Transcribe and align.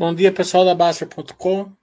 Bom 0.00 0.14
dia, 0.14 0.32
pessoal 0.32 0.64
da 0.64 0.74
Baster.com. 0.74 1.76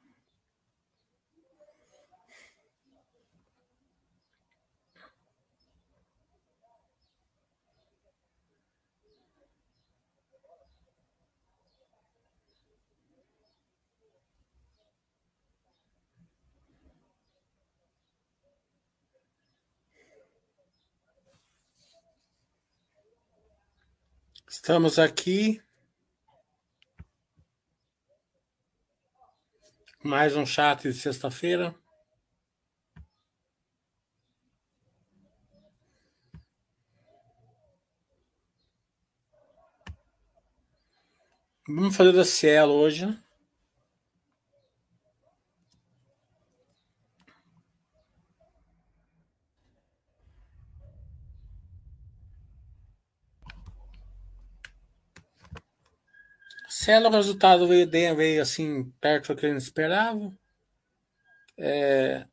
Estamos 24.50 24.98
aqui. 24.98 25.62
Mais 30.08 30.38
um 30.38 30.46
chat 30.46 30.84
de 30.84 30.94
sexta-feira. 30.94 31.76
Vamos 41.68 41.94
fazer 41.94 42.14
da 42.14 42.24
Cielo 42.24 42.72
hoje, 42.72 43.06
Cielo, 56.88 57.10
o 57.10 57.12
resultado 57.12 57.68
veio, 57.68 58.16
veio 58.16 58.42
assim, 58.42 58.90
perto 59.02 59.36
do 59.36 59.42
que 59.42 59.50
gente 59.50 59.62
esperava. 59.62 60.32
É... 61.58 62.26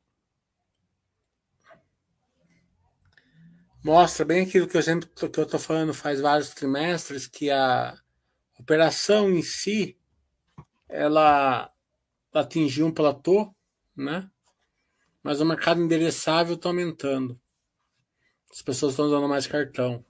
Mostra 3.84 4.24
bem 4.24 4.46
aquilo 4.46 4.68
que 4.68 4.76
eu 4.76 4.82
sempre 4.84 5.08
que 5.08 5.24
eu 5.24 5.42
estou 5.42 5.58
falando 5.58 5.92
faz 5.92 6.20
vários 6.20 6.50
trimestres, 6.50 7.26
que 7.26 7.50
a 7.50 7.98
operação 8.56 9.28
em 9.28 9.42
si 9.42 9.98
ela 10.88 11.68
atingiu 12.32 12.86
um 12.86 12.94
platô, 12.94 13.52
né? 13.96 14.30
Mas 15.20 15.40
o 15.40 15.44
mercado 15.44 15.82
endereçável 15.82 16.54
está 16.54 16.68
aumentando. 16.68 17.40
As 18.52 18.62
pessoas 18.62 18.92
estão 18.92 19.06
usando 19.06 19.28
mais 19.28 19.48
cartão. 19.48 20.04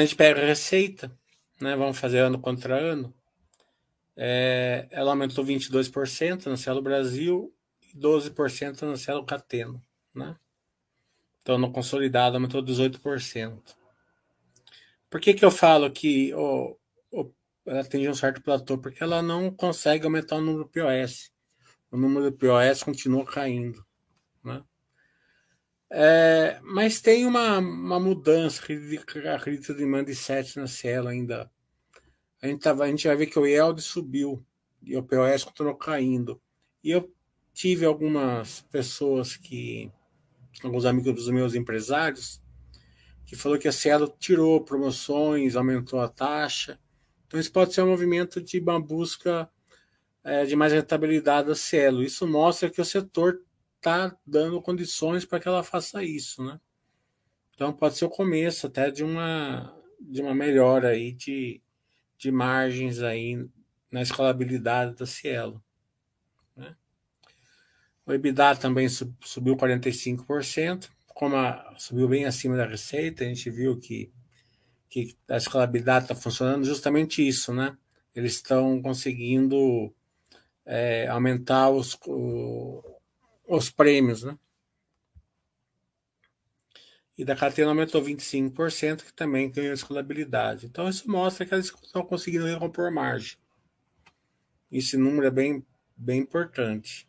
A 0.00 0.04
gente 0.04 0.16
pega 0.16 0.40
a 0.40 0.46
receita, 0.46 1.16
né, 1.60 1.76
vamos 1.76 1.98
fazer 1.98 2.18
ano 2.18 2.38
contra 2.38 2.76
ano, 2.76 3.14
é, 4.16 4.88
ela 4.90 5.12
aumentou 5.12 5.44
22% 5.44 6.46
na 6.46 6.56
Cielo 6.56 6.80
Brasil 6.80 7.54
e 7.82 7.98
12% 7.98 8.82
na 8.82 8.96
Cielo 8.96 9.24
Cateno. 9.24 9.82
Né? 10.14 10.36
Então, 11.40 11.58
no 11.58 11.70
consolidado, 11.70 12.36
aumentou 12.36 12.62
18%. 12.62 13.76
Por 15.08 15.20
que, 15.20 15.34
que 15.34 15.44
eu 15.44 15.50
falo 15.50 15.90
que 15.90 16.34
oh, 16.34 16.76
oh, 17.12 17.30
ela 17.66 17.84
tem 17.84 18.08
um 18.08 18.14
certo 18.14 18.42
platô? 18.42 18.78
Porque 18.78 19.02
ela 19.02 19.22
não 19.22 19.50
consegue 19.50 20.04
aumentar 20.04 20.36
o 20.36 20.40
número 20.40 20.64
do 20.64 20.70
POS. 20.70 21.30
O 21.90 21.96
número 21.96 22.30
do 22.30 22.36
POS 22.36 22.82
continua 22.82 23.24
caindo. 23.24 23.84
Né? 24.42 24.62
É, 25.90 26.58
mas 26.62 27.00
tem 27.00 27.26
uma, 27.26 27.58
uma 27.58 28.00
mudança, 28.00 28.60
acredito, 28.60 29.74
de 29.74 29.84
mindset 29.84 30.58
na 30.58 30.66
Cielo 30.66 31.08
ainda. 31.08 31.50
A 32.42 32.48
gente, 32.48 32.60
tava, 32.60 32.84
a 32.84 32.88
gente 32.88 33.06
vai 33.06 33.16
ver 33.16 33.26
que 33.26 33.38
o 33.38 33.46
IELD 33.46 33.80
subiu 33.80 34.44
e 34.82 34.96
o 34.96 35.02
POS 35.02 35.44
continuou 35.44 35.76
caindo. 35.76 36.40
E 36.82 36.90
eu 36.90 37.12
tive 37.52 37.84
algumas 37.84 38.60
pessoas 38.70 39.36
que, 39.36 39.90
alguns 40.62 40.84
amigos 40.84 41.14
dos 41.14 41.28
meus 41.28 41.54
empresários, 41.54 42.42
que 43.24 43.34
falou 43.34 43.58
que 43.58 43.68
a 43.68 43.72
Cielo 43.72 44.14
tirou 44.18 44.62
promoções, 44.62 45.56
aumentou 45.56 46.00
a 46.00 46.08
taxa. 46.08 46.78
Então 47.26 47.40
isso 47.40 47.50
pode 47.50 47.74
ser 47.74 47.82
um 47.82 47.88
movimento 47.88 48.40
de 48.40 48.60
uma 48.60 48.80
busca 48.80 49.50
é, 50.22 50.44
de 50.44 50.54
mais 50.54 50.72
rentabilidade 50.72 51.48
da 51.48 51.54
Cielo. 51.54 52.02
Isso 52.02 52.26
mostra 52.26 52.70
que 52.70 52.80
o 52.80 52.84
setor 52.84 53.40
está 53.76 54.16
dando 54.26 54.60
condições 54.62 55.24
para 55.24 55.40
que 55.40 55.48
ela 55.48 55.62
faça 55.62 56.02
isso, 56.02 56.44
né? 56.44 56.60
Então 57.54 57.72
pode 57.72 57.96
ser 57.96 58.04
o 58.04 58.10
começo 58.10 58.66
até 58.66 58.90
de 58.90 59.02
uma 59.02 59.74
de 59.98 60.20
uma 60.20 60.34
melhora 60.34 60.88
aí 60.88 61.12
de, 61.12 61.60
de 62.18 62.30
margens 62.30 63.00
aí 63.02 63.48
na 63.90 64.02
escalabilidade 64.02 64.94
da 64.94 65.06
Cielo. 65.06 65.62
Né? 66.54 66.76
O 68.04 68.12
EBITDA 68.12 68.56
também 68.56 68.88
subiu 68.88 69.56
45%, 69.56 70.90
como 71.08 71.36
a, 71.36 71.74
subiu 71.78 72.08
bem 72.08 72.26
acima 72.26 72.56
da 72.56 72.66
receita, 72.66 73.24
a 73.24 73.26
gente 73.26 73.48
viu 73.50 73.78
que, 73.78 74.12
que 74.88 75.16
a 75.28 75.36
escalabilidade 75.36 76.04
está 76.04 76.14
funcionando 76.14 76.64
justamente 76.64 77.26
isso, 77.26 77.52
né? 77.54 77.76
Eles 78.14 78.34
estão 78.34 78.80
conseguindo 78.80 79.94
é, 80.64 81.06
aumentar 81.08 81.70
os, 81.70 81.98
os 83.46 83.70
prêmios, 83.70 84.22
né? 84.22 84.38
E 87.16 87.24
da 87.24 87.34
Catena 87.34 87.70
aumentou 87.70 88.02
25%, 88.02 89.04
que 89.04 89.12
também 89.12 89.50
ganhou 89.50 89.72
escalabilidade. 89.72 90.66
Então, 90.66 90.88
isso 90.88 91.10
mostra 91.10 91.46
que 91.46 91.54
eles 91.54 91.72
estão 91.82 92.04
conseguindo 92.04 92.44
recompor 92.44 92.92
margem. 92.92 93.38
Esse 94.70 94.98
número 94.98 95.26
é 95.26 95.30
bem, 95.30 95.64
bem 95.96 96.20
importante. 96.20 97.08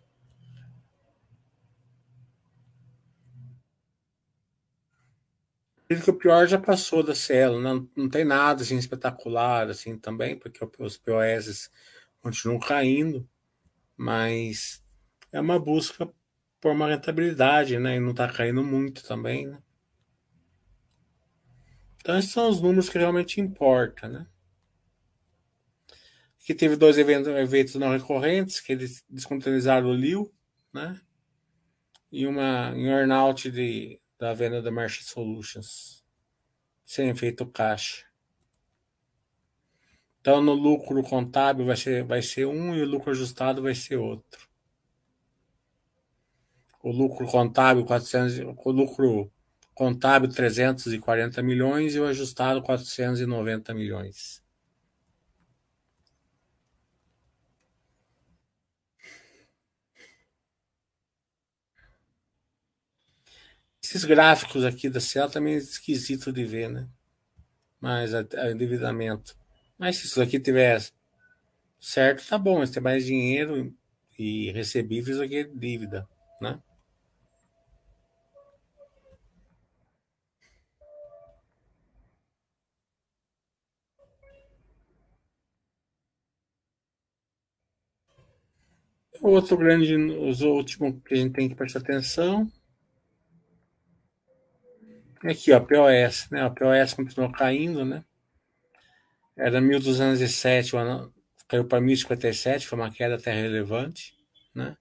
que 5.95 6.09
o 6.09 6.17
pior 6.17 6.45
já 6.47 6.59
passou 6.59 7.01
da 7.01 7.15
Cielo, 7.15 7.61
não, 7.61 7.89
não 7.95 8.09
tem 8.09 8.25
nada 8.25 8.61
assim, 8.61 8.77
espetacular 8.77 9.69
assim 9.69 9.97
também, 9.97 10.37
porque 10.37 10.59
os 10.79 10.97
POS 10.97 11.71
continuam 12.21 12.59
caindo, 12.59 13.27
mas 13.95 14.83
é 15.31 15.39
uma 15.39 15.57
busca 15.57 16.11
por 16.59 16.71
uma 16.71 16.87
rentabilidade, 16.87 17.77
né? 17.79 17.95
E 17.95 17.99
não 17.99 18.11
está 18.11 18.31
caindo 18.31 18.63
muito 18.63 19.03
também, 19.03 19.47
né? 19.47 19.61
Então, 21.99 22.17
esses 22.17 22.31
são 22.31 22.49
os 22.49 22.61
números 22.61 22.89
que 22.89 22.97
realmente 22.97 23.41
importam, 23.41 24.09
né? 24.09 24.27
Aqui 26.41 26.55
teve 26.55 26.77
dois 26.77 26.97
eventos, 26.97 27.27
eventos 27.27 27.75
não 27.75 27.91
recorrentes, 27.91 28.61
que 28.61 28.71
eles 28.71 29.03
descontabilizaram 29.09 29.89
o 29.89 29.93
Liu, 29.93 30.33
né? 30.73 30.99
E 32.11 32.25
uma 32.25 32.71
em 32.75 32.87
earnout 32.87 33.51
de, 33.51 33.99
da 34.17 34.33
venda 34.33 34.61
da 34.61 34.71
March 34.71 35.03
Solutions, 35.03 36.05
sem 36.83 37.09
efeito 37.09 37.45
caixa. 37.45 38.05
Então, 40.21 40.41
no 40.41 40.53
lucro 40.53 41.03
contábil 41.03 41.65
vai 41.65 41.75
ser, 41.75 42.03
vai 42.03 42.21
ser 42.21 42.45
um 42.47 42.73
e 42.73 42.81
o 42.81 42.85
lucro 42.85 43.11
ajustado 43.11 43.61
vai 43.61 43.75
ser 43.75 43.97
outro 43.97 44.46
o 46.87 46.91
lucro 46.91 47.27
contábil 47.27 47.85
400, 47.85 48.39
o 48.39 48.71
lucro 48.71 49.29
contábil 49.73 50.29
340 50.29 51.43
milhões 51.43 51.95
e 51.95 51.99
o 51.99 52.05
ajustado 52.05 52.61
490 52.61 53.73
milhões. 53.73 54.41
Esses 63.83 64.05
gráficos 64.05 64.63
aqui 64.63 64.89
da 64.89 64.99
Cielo 65.01 65.29
também 65.29 65.55
é 65.55 65.57
esquisito 65.57 66.31
de 66.31 66.45
ver, 66.45 66.69
né? 66.69 66.87
Mas 67.81 68.13
a, 68.13 68.21
endividamento. 68.51 69.37
Mas 69.77 69.97
se 69.97 70.05
isso 70.05 70.21
aqui 70.21 70.39
tiver 70.39 70.81
certo, 71.79 72.25
tá 72.27 72.37
bom, 72.37 72.59
mas 72.59 72.71
tem 72.71 72.81
mais 72.81 73.05
dinheiro 73.05 73.75
e 74.17 74.51
recebíveis 74.51 75.17
do 75.17 75.27
que 75.27 75.43
dívida, 75.43 76.07
né? 76.41 76.61
Outro 89.21 89.57
grande, 89.57 89.95
os 89.95 90.41
últimos 90.41 91.01
que 91.03 91.13
a 91.13 91.17
gente 91.17 91.33
tem 91.33 91.49
que 91.49 91.55
prestar 91.55 91.79
atenção. 91.79 92.51
Aqui, 95.23 95.51
ó, 95.51 95.59
POS, 95.59 96.29
né? 96.29 96.45
O 96.45 96.53
POS 96.53 96.93
continuou 96.93 97.31
caindo, 97.31 97.83
né? 97.83 98.03
Era 99.35 99.59
1.207, 99.59 101.11
caiu 101.47 101.65
para 101.65 101.79
1.057, 101.79 102.65
foi 102.65 102.77
uma 102.77 102.91
queda 102.91 103.15
até 103.15 103.33
relevante, 103.33 104.15
né? 104.53 104.77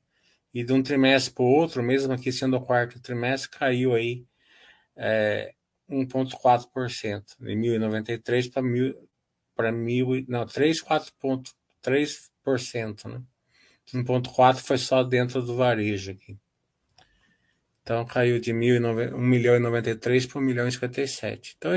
E 0.52 0.64
de 0.64 0.72
um 0.72 0.82
trimestre 0.82 1.34
para 1.34 1.44
o 1.44 1.48
outro, 1.48 1.82
mesmo 1.82 2.12
aqui 2.12 2.32
sendo 2.32 2.56
o 2.56 2.60
quarto 2.60 3.00
trimestre, 3.00 3.50
caiu 3.50 3.94
aí 3.94 4.26
é, 4.96 5.54
1,4%, 5.90 7.22
de 7.38 7.54
1.093 7.54 8.52
para 8.52 8.62
1.000, 8.62 8.96
para 9.54 9.72
1.000, 9.72 10.24
não, 10.28 10.46
3, 10.46 10.82
4,3%, 13.92 13.94
né? 13.94 14.02
1,4 14.02 14.56
foi 14.58 14.78
só 14.78 15.02
dentro 15.02 15.42
do 15.42 15.56
varejo 15.56 16.12
aqui. 16.12 16.36
Então 17.82 18.04
caiu 18.04 18.40
de 18.40 18.52
1 18.52 18.56
milhão 19.16 19.56
e 19.56 19.60
93 19.60 20.26
para 20.26 20.40
1 20.40 20.42
milhão 20.42 20.66
e 20.66 20.72
57. 20.72 21.54
Então 21.56 21.72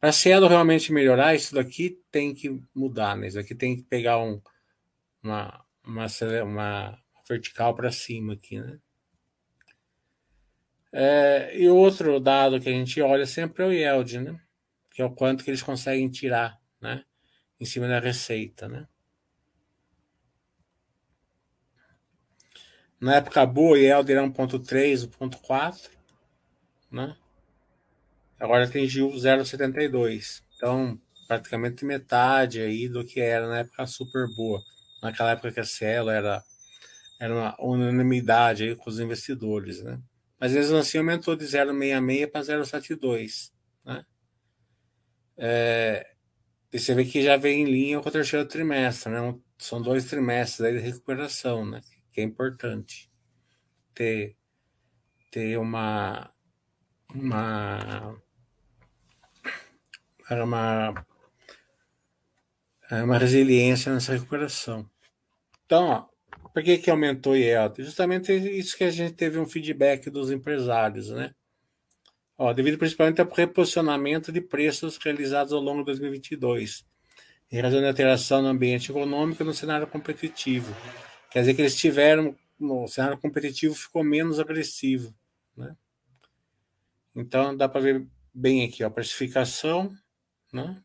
para 0.00 0.12
Cielo 0.12 0.46
realmente 0.46 0.92
melhorar, 0.92 1.34
isso 1.34 1.54
daqui 1.54 2.00
tem 2.10 2.34
que 2.34 2.60
mudar, 2.74 3.16
né? 3.16 3.28
Isso 3.28 3.36
daqui 3.36 3.54
tem 3.54 3.76
que 3.76 3.82
pegar 3.82 4.18
um, 4.18 4.40
uma, 5.22 5.64
uma, 5.84 6.06
uma 6.44 6.98
vertical 7.28 7.74
para 7.74 7.90
cima 7.90 8.34
aqui, 8.34 8.60
né? 8.60 8.78
É, 10.92 11.56
e 11.56 11.68
outro 11.68 12.18
dado 12.18 12.60
que 12.60 12.68
a 12.68 12.72
gente 12.72 13.00
olha 13.00 13.26
sempre 13.26 13.62
é 13.62 13.66
o 13.66 13.72
yield, 13.72 14.20
né? 14.20 14.40
Que 14.90 15.02
é 15.02 15.04
o 15.04 15.10
quanto 15.10 15.44
que 15.44 15.50
eles 15.50 15.62
conseguem 15.62 16.08
tirar, 16.08 16.60
né? 16.80 17.04
Em 17.60 17.64
cima 17.64 17.86
da 17.86 18.00
receita, 18.00 18.68
né? 18.68 18.88
Na 23.00 23.16
época 23.16 23.46
boa, 23.46 23.78
yield 23.78 24.10
era 24.10 24.22
1.3, 24.22 25.08
1.4, 25.08 25.90
né? 26.90 27.16
Agora 28.40 28.64
atingiu 28.64 29.10
0,72. 29.10 30.42
Então, 30.56 30.98
praticamente 31.28 31.84
metade 31.84 32.60
aí 32.60 32.88
do 32.88 33.04
que 33.04 33.20
era 33.20 33.46
na 33.46 33.58
época 33.58 33.86
super 33.86 34.26
boa. 34.34 34.60
Naquela 35.02 35.32
época 35.32 35.52
que 35.52 35.60
a 35.60 35.64
Cielo 35.64 36.10
era, 36.10 36.42
era 37.20 37.34
uma 37.34 37.56
unanimidade 37.60 38.64
aí 38.64 38.76
com 38.76 38.90
os 38.90 38.98
investidores, 38.98 39.82
né? 39.82 40.00
Mas 40.40 40.54
eles 40.54 40.70
assim 40.72 40.98
aumentou 40.98 41.36
de 41.36 41.44
0,66 41.44 42.30
para 42.30 42.40
0,72, 42.40 43.52
né? 43.84 44.04
É, 45.36 46.06
e 46.72 46.78
você 46.78 46.94
vê 46.94 47.04
que 47.04 47.22
já 47.22 47.36
vem 47.36 47.62
em 47.62 47.64
linha 47.64 48.00
com 48.00 48.08
o 48.08 48.12
terceiro 48.12 48.46
trimestre, 48.46 49.12
né? 49.12 49.34
São 49.56 49.80
dois 49.80 50.04
trimestres 50.04 50.60
aí 50.60 50.74
de 50.74 50.80
recuperação, 50.80 51.64
né? 51.64 51.80
Que 52.18 52.22
é 52.22 52.24
importante 52.24 53.08
ter, 53.94 54.36
ter 55.30 55.56
uma, 55.56 56.28
uma 57.14 58.20
uma, 60.28 61.06
uma 62.90 63.18
resiliência 63.18 63.94
nessa 63.94 64.14
recuperação. 64.14 64.84
Então, 65.64 65.84
ó, 65.86 66.06
por 66.52 66.60
que, 66.64 66.78
que 66.78 66.90
aumentou 66.90 67.36
o? 67.36 67.84
Justamente 67.84 68.32
isso 68.32 68.76
que 68.76 68.82
a 68.82 68.90
gente 68.90 69.14
teve 69.14 69.38
um 69.38 69.46
feedback 69.46 70.10
dos 70.10 70.32
empresários, 70.32 71.10
né? 71.10 71.32
Ó, 72.36 72.52
devido 72.52 72.78
principalmente 72.78 73.20
ao 73.20 73.30
reposicionamento 73.32 74.32
de 74.32 74.40
preços 74.40 74.96
realizados 74.96 75.52
ao 75.52 75.60
longo 75.60 75.82
de 75.82 75.86
2022, 75.86 76.84
em 77.52 77.60
razão 77.60 77.80
da 77.80 77.86
alteração 77.86 78.42
no 78.42 78.48
ambiente 78.48 78.90
econômico 78.90 79.40
e 79.40 79.46
no 79.46 79.54
cenário 79.54 79.86
competitivo. 79.86 80.74
Quer 81.30 81.40
dizer 81.40 81.54
que 81.54 81.62
eles 81.62 81.76
tiveram, 81.76 82.36
no 82.58 82.88
cenário 82.88 83.18
competitivo 83.18 83.74
ficou 83.74 84.02
menos 84.02 84.40
agressivo, 84.40 85.14
né? 85.56 85.76
Então 87.14 87.56
dá 87.56 87.68
para 87.68 87.80
ver 87.80 88.06
bem 88.32 88.64
aqui, 88.64 88.82
ó, 88.84 88.90
precificação, 88.90 89.96
né? 90.52 90.82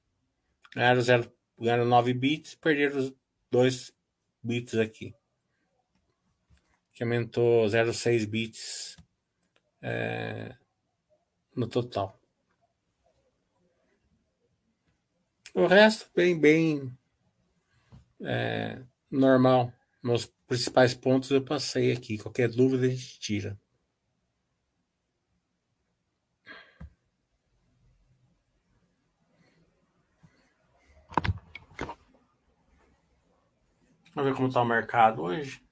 Ganharam, 0.76 1.02
zero, 1.02 1.32
ganharam 1.60 1.86
9 1.86 2.14
bits, 2.14 2.56
perderam 2.56 3.16
2 3.52 3.94
bits 4.42 4.76
aqui. 4.76 5.16
Que 6.94 7.04
aumentou 7.04 7.66
0,6 7.66 8.26
bits 8.26 8.98
é, 9.82 10.56
no 11.56 11.68
total. 11.68 12.20
O 15.54 15.68
resto, 15.68 16.10
bem, 16.16 16.40
bem 16.40 16.98
é, 18.22 18.82
normal. 19.12 19.72
Meus 20.02 20.33
principais 20.48 20.94
pontos 20.94 21.32
eu 21.32 21.44
passei 21.44 21.92
aqui. 21.92 22.18
Qualquer 22.18 22.50
dúvida 22.50 22.86
a 22.86 22.90
gente 22.90 23.20
tira. 23.20 23.60
Vamos 34.16 34.30
ver 34.30 34.36
como 34.36 34.48
está 34.48 34.62
o 34.62 34.66
mercado 34.66 35.24
hoje. 35.24 35.63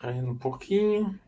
Caindo 0.00 0.32
um 0.32 0.36
pouquinho. 0.36 1.20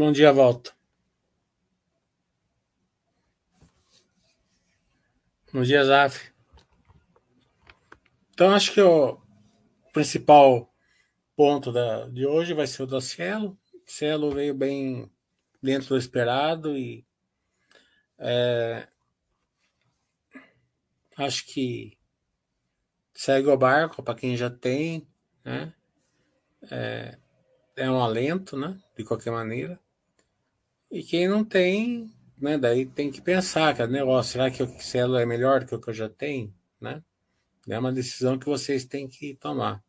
Bom 0.00 0.12
dia, 0.12 0.32
volta. 0.32 0.72
Bom 5.52 5.60
dia, 5.60 5.84
Zaf. 5.84 6.32
Então, 8.30 8.50
acho 8.54 8.72
que 8.72 8.80
o 8.80 9.20
principal 9.92 10.72
ponto 11.36 11.70
da, 11.70 12.08
de 12.08 12.24
hoje 12.24 12.54
vai 12.54 12.66
ser 12.66 12.84
o 12.84 12.86
da 12.86 12.98
Cielo. 12.98 13.60
Cielo 13.84 14.30
veio 14.30 14.54
bem 14.54 15.12
dentro 15.62 15.90
do 15.90 15.98
esperado 15.98 16.78
e 16.78 17.06
é, 18.18 18.88
acho 21.18 21.44
que 21.44 21.98
segue 23.12 23.48
o 23.48 23.58
barco 23.58 24.02
para 24.02 24.18
quem 24.18 24.34
já 24.34 24.48
tem, 24.48 25.06
né? 25.44 25.74
É, 26.70 27.18
é 27.76 27.90
um 27.90 28.02
alento, 28.02 28.56
né? 28.56 28.80
De 28.96 29.04
qualquer 29.04 29.30
maneira. 29.30 29.78
E 30.90 31.02
quem 31.02 31.28
não 31.28 31.44
tem, 31.44 32.10
né? 32.38 32.58
Daí 32.58 32.84
tem 32.86 33.10
que 33.10 33.20
pensar, 33.20 33.76
que 33.76 33.86
negócio, 33.86 34.32
será 34.32 34.50
que 34.50 34.62
o 34.62 34.80
Cielo 34.80 35.16
é 35.16 35.24
melhor 35.24 35.64
que 35.64 35.74
o 35.74 35.80
que 35.80 35.90
eu 35.90 35.94
já 35.94 36.08
tenho, 36.08 36.52
né? 36.80 37.02
É 37.68 37.78
uma 37.78 37.92
decisão 37.92 38.38
que 38.38 38.46
vocês 38.46 38.84
têm 38.84 39.06
que 39.06 39.34
tomar. 39.34 39.82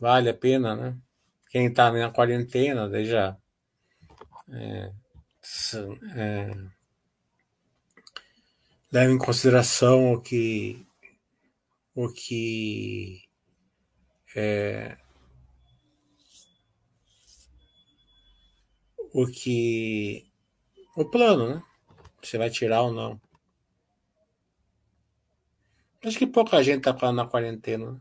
Vale 0.00 0.28
a 0.28 0.34
pena, 0.34 0.74
né? 0.74 0.96
Quem 1.50 1.66
está 1.66 1.92
na 1.92 2.10
quarentena, 2.10 2.88
daí 2.88 3.04
já 3.04 3.36
é, 4.50 4.90
é, 6.16 6.50
leva 8.90 9.12
em 9.12 9.18
consideração 9.18 10.14
o 10.14 10.20
que 10.20 10.84
o 11.94 12.08
que 12.12 13.22
é, 14.34 14.96
o 19.14 19.28
que 19.28 20.26
o 20.96 21.04
plano, 21.04 21.48
né? 21.48 21.62
Você 22.20 22.36
vai 22.36 22.50
tirar 22.50 22.82
ou 22.82 22.92
não. 22.92 23.20
Acho 26.04 26.18
que 26.18 26.26
pouca 26.26 26.62
gente 26.62 26.82
tá 26.82 27.12
na 27.12 27.26
quarentena. 27.26 27.92
Né? 27.92 28.00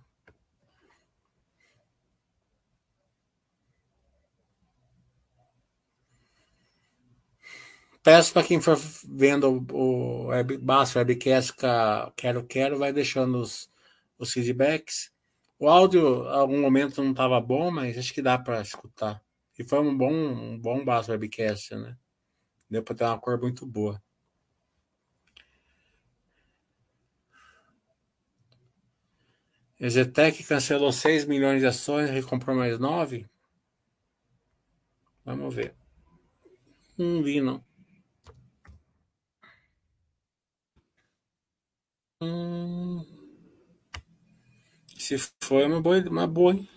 Peço 8.01 8.34
para 8.34 8.43
quem 8.43 8.60
for 8.60 8.75
vendo 9.08 9.65
o 9.72 10.25
web, 10.25 10.58
Basso 10.58 10.98
Webcast 10.98 11.53
Quero 12.17 12.46
Quero, 12.46 12.79
vai 12.79 12.91
deixando 12.91 13.38
os, 13.38 13.70
os 14.17 14.34
feedbacks. 14.34 15.12
O 15.60 15.70
áudio, 15.70 16.25
em 16.25 16.29
algum 16.29 16.60
momento 16.60 17.03
não 17.03 17.12
estava 17.12 17.39
bom, 17.39 17.72
mas 17.72 17.98
acho 17.98 18.13
que 18.13 18.22
dá 18.22 18.38
para 18.38 18.62
escutar. 18.62 19.24
E 19.57 19.63
foi 19.63 19.79
um 19.79 19.95
bom, 19.95 20.12
um 20.12 20.60
bom 20.60 20.83
Basso 20.83 21.12
Webcast, 21.12 21.75
né? 21.75 21.98
Deu 22.69 22.83
para 22.83 22.95
ter 22.95 23.03
uma 23.03 23.19
cor 23.19 23.39
muito 23.39 23.65
boa. 23.65 24.01
Ezetec 29.79 30.43
cancelou 30.43 30.91
6 30.91 31.25
milhões 31.25 31.60
de 31.60 31.67
ações, 31.67 32.10
recomprou 32.10 32.55
mais 32.55 32.79
9? 32.79 33.27
Vamos 35.25 35.53
ver. 35.53 35.75
Não 36.98 37.22
vi, 37.22 37.41
não. 37.41 37.63
Hum, 42.22 43.05
se 44.98 45.17
foi 45.43 45.65
uma 45.65 45.81
boa, 45.81 46.00
uma 46.10 46.25
boa, 46.25 46.53
hein? 46.53 46.69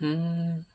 Hum. 0.00 0.65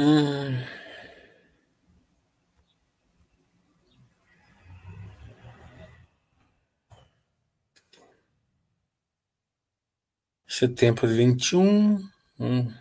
Hum. 0.00 0.56
Setembro 10.46 11.08
de 11.08 11.14
vinte 11.14 11.50
e 11.50 11.56
um, 11.56 11.96
um, 12.38 12.72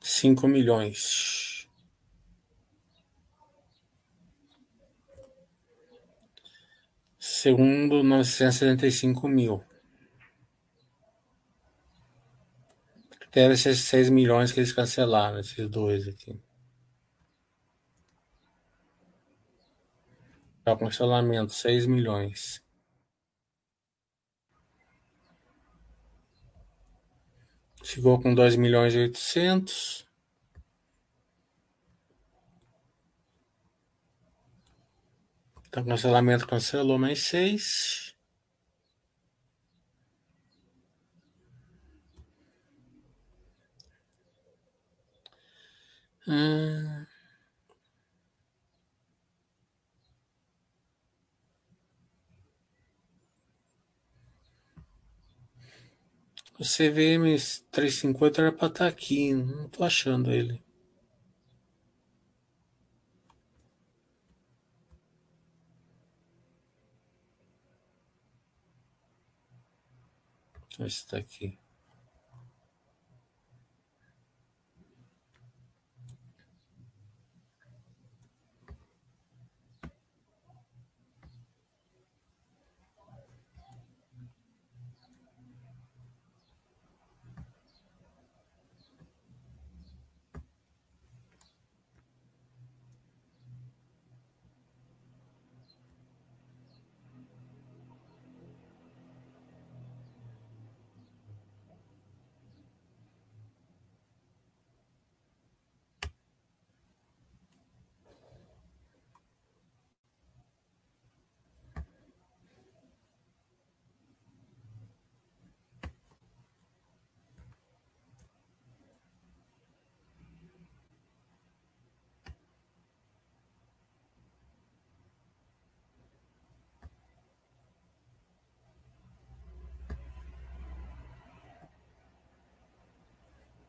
cinco 0.00 0.46
milhões. 0.46 1.68
Segundo, 7.18 8.04
novecentos 8.04 8.84
e 8.84 8.92
cinco 8.92 9.26
mil. 9.26 9.64
Deve 13.34 13.56
ser 13.56 13.74
6 13.74 14.10
milhões 14.10 14.52
que 14.52 14.60
eles 14.60 14.72
cancelaram, 14.72 15.40
esses 15.40 15.68
dois 15.68 16.06
aqui. 16.06 16.40
Tá, 20.64 20.76
cancelamento, 20.76 21.52
6 21.52 21.84
milhões. 21.84 22.64
Chegou 27.82 28.20
com 28.22 28.32
2 28.32 28.54
milhões 28.54 28.94
e 28.94 28.98
800. 28.98 30.06
Então, 35.66 35.84
cancelamento 35.84 36.46
cancelou 36.46 36.98
mais 37.00 37.18
6. 37.24 38.13
Ah. 46.26 47.06
O 56.58 56.64
CVM 56.64 57.36
350 57.70 58.40
era 58.40 58.52
para 58.52 58.68
estar 58.68 58.84
tá 58.84 58.86
aqui, 58.86 59.34
não 59.34 59.68
tô 59.68 59.84
achando 59.84 60.30
ele. 60.32 60.62
Esse 70.78 71.16
aqui. 71.16 71.63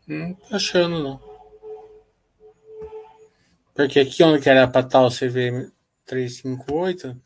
Não 0.07 0.33
tô 0.35 0.55
achando, 0.55 1.01
não. 1.01 1.19
Porque 3.73 3.99
aqui 3.99 4.23
onde 4.23 4.41
que 4.41 4.49
era 4.49 4.67
para 4.67 4.85
estar 4.85 5.01
o 5.01 5.09
CVM 5.09 5.71
358, 6.05 7.21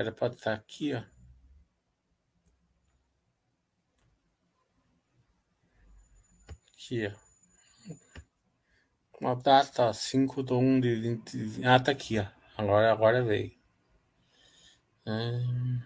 era 0.00 0.10
para 0.10 0.32
estar 0.32 0.54
aqui, 0.54 0.94
ó. 0.94 1.02
Aqui, 6.72 7.06
ó. 7.06 7.12
Uma 9.20 9.36
data 9.36 9.92
5 9.92 10.42
de 10.42 10.54
1 10.54 10.80
de 10.80 10.94
20. 10.94 11.66
Ah, 11.66 11.78
tá 11.78 11.92
aqui, 11.92 12.18
ó. 12.18 12.26
Agora, 12.56 12.90
agora 12.90 13.22
veio. 13.22 13.52
Hum. 15.06 15.82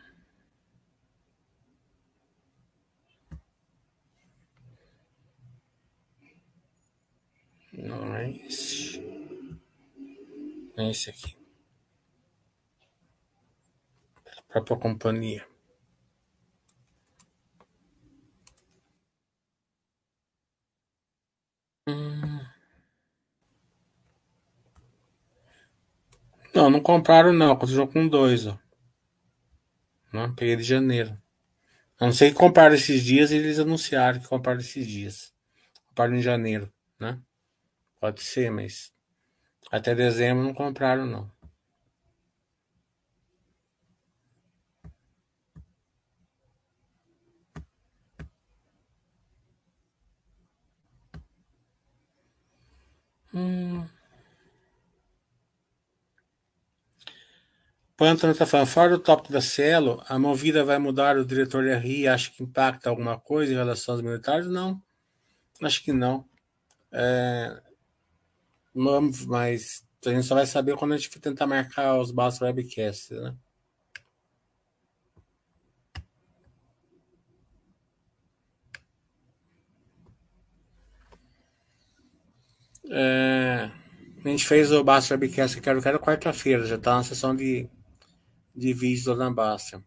Não 7.76 8.14
é 8.14 8.30
esse. 8.30 9.00
É 10.76 10.90
esse 10.90 11.10
aqui. 11.10 11.36
Pela 14.24 14.42
própria 14.48 14.76
companhia. 14.76 15.46
Não, 26.54 26.70
não 26.70 26.80
compraram 26.80 27.32
não. 27.32 27.56
Continuou 27.56 27.88
com 27.88 28.08
dois, 28.08 28.46
ó. 28.46 28.56
Não, 30.12 30.32
peguei 30.32 30.54
de 30.54 30.62
janeiro. 30.62 31.20
A 31.98 32.06
não 32.06 32.12
sei 32.12 32.30
que 32.30 32.36
compraram 32.36 32.74
esses 32.74 33.02
dias 33.02 33.32
eles 33.32 33.58
anunciaram 33.58 34.20
que 34.20 34.28
compraram 34.28 34.60
esses 34.60 34.86
dias. 34.86 35.34
Compraram 35.88 36.14
em 36.14 36.22
janeiro, 36.22 36.72
né? 36.98 37.20
Pode 38.04 38.22
ser, 38.22 38.50
mas 38.50 38.92
até 39.72 39.94
dezembro 39.94 40.44
não 40.44 40.52
compraram 40.52 41.06
não. 41.06 41.32
Hum. 53.32 53.88
Pântano 57.96 58.32
está 58.34 58.44
falando, 58.44 58.66
fora 58.66 58.90
do 58.90 58.98
tópico 58.98 59.32
da 59.32 59.40
Cielo, 59.40 60.04
a 60.06 60.18
Movida 60.18 60.62
vai 60.62 60.78
mudar 60.78 61.16
o 61.16 61.24
diretor 61.24 61.64
de 61.64 61.70
RI, 61.70 62.06
acha 62.06 62.30
que 62.30 62.42
impacta 62.42 62.90
alguma 62.90 63.18
coisa 63.18 63.50
em 63.50 63.56
relação 63.56 63.94
aos 63.94 64.02
militares? 64.02 64.46
Não, 64.46 64.78
acho 65.62 65.82
que 65.82 65.90
não. 65.90 66.28
É, 66.92 67.62
mas 68.74 69.84
a 70.04 70.10
gente 70.10 70.26
só 70.26 70.34
vai 70.34 70.46
saber 70.46 70.76
quando 70.76 70.92
a 70.92 70.96
gente 70.96 71.08
for 71.08 71.20
tentar 71.20 71.46
marcar 71.46 71.98
os 71.98 72.10
bastos 72.10 72.42
webcasts, 72.42 73.10
né? 73.10 73.36
É, 82.90 83.70
a 84.24 84.28
gente 84.28 84.46
fez 84.46 84.70
o 84.70 84.84
Basta 84.84 85.14
Webcast 85.14 85.56
que 85.56 85.62
quero, 85.62 85.80
quero 85.80 85.98
quarta-feira, 85.98 86.66
já 86.66 86.76
está 86.76 86.96
na 86.96 87.02
sessão 87.02 87.34
de, 87.34 87.68
de 88.54 88.72
vídeos 88.74 89.04
do 89.04 89.34
Basta. 89.34 89.82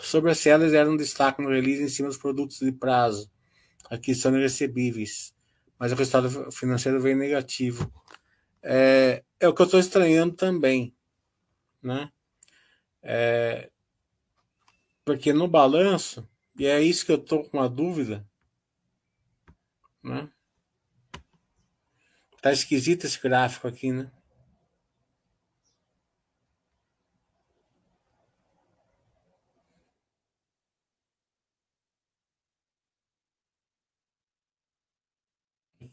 Sobre 0.00 0.30
as 0.30 0.38
celas, 0.38 0.72
era 0.72 0.90
um 0.90 0.96
destaque 0.96 1.42
no 1.42 1.48
release 1.50 1.82
em 1.82 1.88
cima 1.88 2.08
dos 2.08 2.16
produtos 2.16 2.58
de 2.58 2.72
prazo. 2.72 3.30
Aqui 3.90 4.14
são 4.14 4.32
recebíveis, 4.32 5.34
mas 5.78 5.92
o 5.92 5.94
resultado 5.94 6.50
financeiro 6.52 7.00
veio 7.00 7.16
negativo. 7.16 7.92
É, 8.62 9.22
é 9.38 9.48
o 9.48 9.54
que 9.54 9.62
eu 9.62 9.66
estou 9.66 9.80
estranhando 9.80 10.34
também, 10.34 10.94
né? 11.82 12.10
É, 13.02 13.70
porque 15.04 15.32
no 15.32 15.46
balanço, 15.46 16.28
e 16.58 16.66
é 16.66 16.82
isso 16.82 17.06
que 17.06 17.12
eu 17.12 17.16
estou 17.16 17.44
com 17.44 17.58
uma 17.58 17.68
dúvida, 17.68 18.26
né? 20.02 20.28
Tá 22.40 22.52
esquisito 22.52 23.04
esse 23.04 23.20
gráfico 23.20 23.68
aqui, 23.68 23.92
né? 23.92 24.10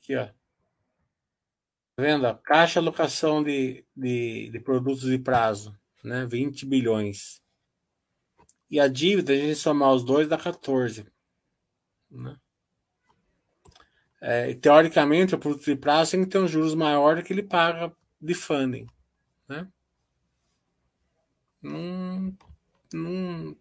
Aqui, 0.04 0.18
ó. 0.18 0.26
Tá 1.96 2.04
vendo? 2.04 2.38
Caixa 2.39 2.82
alocação 2.82 3.42
de, 3.42 3.86
de, 3.96 4.50
de 4.50 4.60
produtos 4.60 5.10
de 5.10 5.18
prazo, 5.18 5.74
né? 6.04 6.26
20 6.26 6.66
bilhões. 6.66 7.42
E 8.70 8.82
a 8.82 8.89
dívida, 8.89 9.32
a 9.32 9.36
gente 9.38 9.56
somar 9.56 9.94
os 9.94 10.04
dois, 10.04 10.28
dá 10.28 10.38
14. 10.38 11.06
Né? 12.12 12.36
É, 14.20 14.54
teoricamente, 14.56 15.36
o 15.36 15.39
produto 15.39 15.63
de 15.63 15.76
prazo 15.76 16.12
tem 16.12 16.24
que 16.26 16.30
ter 16.30 16.39
um 16.39 16.48
juros 16.48 16.76
maior 16.76 17.16
do 17.16 17.24
que 17.24 17.32
ele 17.32 17.44
paga 17.44 17.96
de 18.20 18.34
funding. 18.34 18.88
Né? 19.48 19.68
Não, 21.62 22.38
não, 22.94 23.56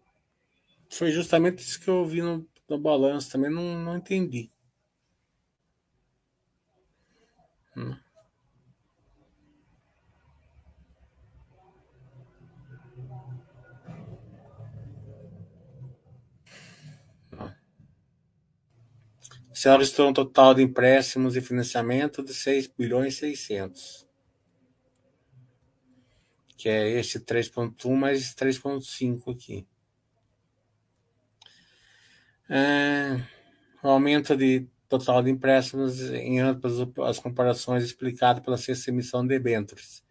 foi 0.89 1.11
justamente 1.11 1.59
isso 1.59 1.79
que 1.79 1.89
eu 1.89 2.05
vi 2.05 2.21
no, 2.21 2.45
no 2.67 2.77
balanço, 2.77 3.31
também 3.31 3.49
não, 3.49 3.77
não 3.81 3.97
entendi. 3.97 4.52
Hum. 7.75 7.95
Se 19.63 19.69
ela 19.69 19.77
registrou 19.77 20.09
um 20.09 20.13
total 20.13 20.53
de 20.53 20.61
empréstimos 20.61 21.37
e 21.37 21.41
financiamento 21.41 22.21
de 22.21 22.33
6 22.33 22.67
bilhões 22.67 23.15
e 23.15 23.33
600. 23.33 24.05
Que 26.57 26.67
é 26.67 26.99
este 26.99 27.17
3.1 27.17 27.95
mais 27.95 28.35
3.5 28.35 29.31
aqui. 29.31 29.65
É, 32.49 33.23
o 33.81 33.87
aumento 33.87 34.35
de 34.35 34.67
total 34.97 35.23
de 35.23 35.31
empréstimos 35.31 35.99
em 36.11 36.39
ambas 36.39 36.73
as 37.05 37.17
comparações 37.17 37.83
explicado 37.83 38.41
pela 38.41 38.57
sexta 38.57 38.91
emissão 38.91 39.23
de 39.23 39.29
debêntures 39.29 40.03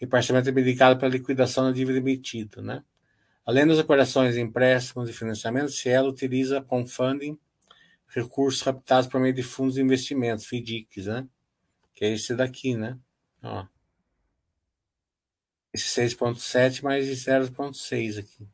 e 0.00 0.06
parcialmente 0.06 0.50
medicado 0.50 0.98
pela 0.98 1.12
liquidação 1.12 1.64
da 1.64 1.72
dívida 1.72 1.98
emitida, 1.98 2.62
né? 2.62 2.82
Além 3.44 3.66
das 3.66 3.78
operações 3.78 4.34
de 4.34 4.40
empréstimos 4.40 5.08
e 5.08 5.12
financiamento, 5.12 5.70
Cielo 5.70 6.08
utiliza 6.08 6.62
com 6.62 6.86
funding 6.86 7.38
recursos 8.08 8.62
captados 8.62 9.08
por 9.08 9.20
meio 9.20 9.34
de 9.34 9.42
fundos 9.42 9.74
de 9.74 9.82
investimentos, 9.82 10.46
FDICs, 10.46 11.06
né? 11.06 11.28
Que 11.94 12.06
é 12.06 12.14
esse 12.14 12.34
daqui, 12.34 12.74
né? 12.74 12.98
Ó. 13.42 13.66
Esse 15.72 16.00
6.7 16.00 16.82
mais 16.82 17.06
0.6 17.06 18.18
aqui. 18.18 18.48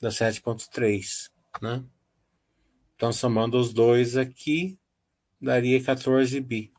da 0.00 0.10
7.3, 0.10 1.30
né? 1.60 1.84
Então, 3.00 3.14
somando 3.14 3.58
os 3.58 3.72
dois 3.72 4.14
aqui, 4.14 4.78
daria 5.40 5.82
14 5.82 6.38
bi. 6.38 6.70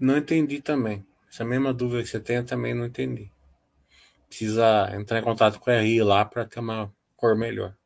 Não 0.00 0.16
entendi 0.16 0.62
também. 0.62 1.06
Essa 1.28 1.44
mesma 1.44 1.74
dúvida 1.74 2.02
que 2.02 2.08
você 2.08 2.18
tem, 2.18 2.36
eu 2.36 2.46
também 2.46 2.72
não 2.72 2.86
entendi. 2.86 3.30
Precisa 4.28 4.90
entrar 4.98 5.18
em 5.18 5.22
contato 5.22 5.60
com 5.60 5.68
a 5.68 5.74
RI 5.74 6.02
lá 6.02 6.24
para 6.24 6.46
ter 6.46 6.58
uma 6.58 6.90
cor 7.16 7.36
melhor. 7.36 7.76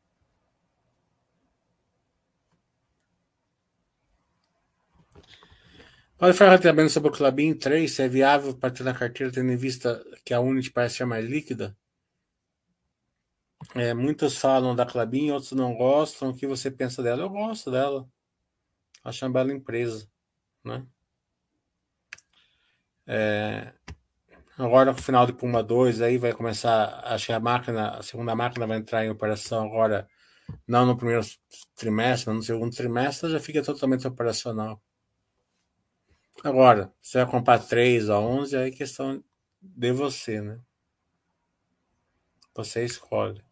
Pode 6.17 6.37
falar 6.37 6.59
também 6.59 6.87
sobre 6.87 7.09
o 7.09 7.13
Clabin 7.13 7.53
3, 7.53 7.91
se 7.91 8.01
é 8.01 8.07
viável 8.07 8.55
para 8.55 8.71
ter 8.71 8.83
na 8.83 8.93
carteira, 8.93 9.29
tendo 9.29 9.51
em 9.51 9.57
vista 9.57 10.01
que 10.23 10.33
a 10.33 10.39
Unity 10.39 10.71
parece 10.71 10.95
ser 10.95 11.05
mais 11.05 11.25
líquida? 11.25 11.75
É, 13.75 13.93
muitos 13.93 14.37
falam 14.37 14.75
da 14.75 14.85
Clabin, 14.85 15.31
outros 15.31 15.51
não 15.51 15.75
gostam. 15.75 16.29
O 16.29 16.35
que 16.35 16.47
você 16.47 16.71
pensa 16.71 17.03
dela? 17.03 17.23
Eu 17.23 17.29
gosto 17.29 17.69
dela. 17.69 18.09
Acho 19.03 19.25
uma 19.25 19.31
bela 19.31 19.53
empresa, 19.53 20.09
né? 20.63 20.85
É, 23.07 23.73
agora, 24.57 24.91
no 24.91 24.97
final 25.01 25.25
de 25.25 25.33
Puma 25.33 25.63
2, 25.63 26.01
aí 26.01 26.17
vai 26.17 26.33
começar. 26.33 27.01
Acho 27.05 27.27
que 27.27 27.33
a 27.33 27.39
máquina, 27.39 27.97
a 27.97 28.03
segunda 28.03 28.35
máquina 28.35 28.67
vai 28.67 28.77
entrar 28.77 29.05
em 29.05 29.09
operação 29.09 29.65
agora, 29.65 30.07
não 30.67 30.85
no 30.85 30.97
primeiro 30.97 31.25
trimestre, 31.75 32.29
mas 32.29 32.37
no 32.37 32.43
segundo 32.43 32.75
trimestre, 32.75 33.31
já 33.31 33.39
fica 33.39 33.63
totalmente 33.63 34.07
operacional. 34.07 34.81
Agora, 36.43 36.93
você 37.01 37.23
vai 37.23 37.31
comprar 37.31 37.59
3 37.59 38.09
a 38.09 38.19
11, 38.19 38.55
aí 38.55 38.69
é 38.69 38.71
questão 38.71 39.23
de 39.61 39.91
você, 39.91 40.41
né? 40.41 40.59
Você 42.55 42.85
escolhe. 42.85 43.48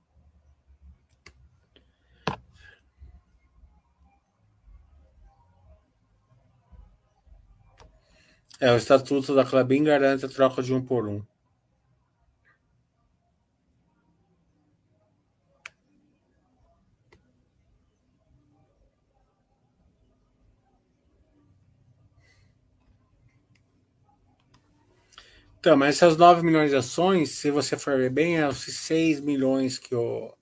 É, 8.59 8.71
o 8.71 8.77
estatuto 8.77 9.35
da 9.35 9.45
Clabin 9.45 9.83
garante 9.83 10.25
a 10.25 10.29
troca 10.29 10.63
de 10.63 10.73
um 10.73 10.83
por 10.83 11.07
um. 11.07 11.21
Então, 25.59 25.75
mas 25.77 25.97
essas 25.97 26.17
9 26.17 26.43
milhões 26.43 26.69
de 26.71 26.77
ações, 26.77 27.31
se 27.31 27.51
você 27.51 27.77
for 27.77 27.97
ver 27.97 28.09
bem, 28.09 28.37
é 28.37 28.47
os 28.47 28.57
6 28.57 29.19
milhões 29.19 29.77
que, 29.77 29.93
o, 29.93 30.33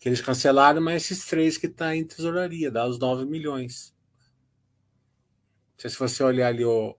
que 0.00 0.08
eles 0.08 0.20
cancelaram, 0.20 0.80
mas 0.80 1.04
esses 1.04 1.26
três 1.26 1.58
que 1.58 1.66
está 1.66 1.94
em 1.94 2.04
tesouraria, 2.04 2.70
dá 2.70 2.86
os 2.86 2.98
9 2.98 3.24
milhões. 3.24 3.94
Se 5.76 5.88
você 5.98 6.22
olhar 6.24 6.48
ali 6.48 6.64
o, 6.64 6.96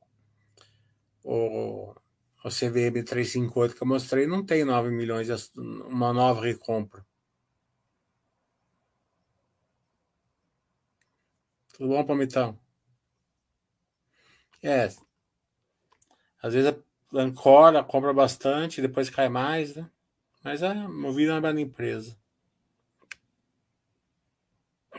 o, 1.25 1.95
o 2.43 2.49
CVM 2.49 3.03
358 3.03 3.75
que 3.75 3.81
eu 3.83 3.87
mostrei, 3.87 4.27
não 4.27 4.45
tem 4.45 4.63
9 4.63 4.91
milhões, 4.91 5.27
uma 5.57 6.13
nova 6.13 6.41
recompra. 6.41 7.05
Tudo 11.73 11.89
bom, 11.89 12.05
Palmitão? 12.05 12.57
É. 14.63 14.87
Às 16.41 16.53
vezes 16.53 16.73
ancora, 17.13 17.83
compra 17.83 18.13
bastante, 18.13 18.81
depois 18.81 19.09
cai 19.09 19.27
mais, 19.27 19.75
né? 19.75 19.89
Mas 20.43 20.61
é 20.61 20.73
movida 20.73 21.31
é 21.31 21.35
uma 21.35 21.41
bela 21.41 21.59
empresa. 21.59 22.15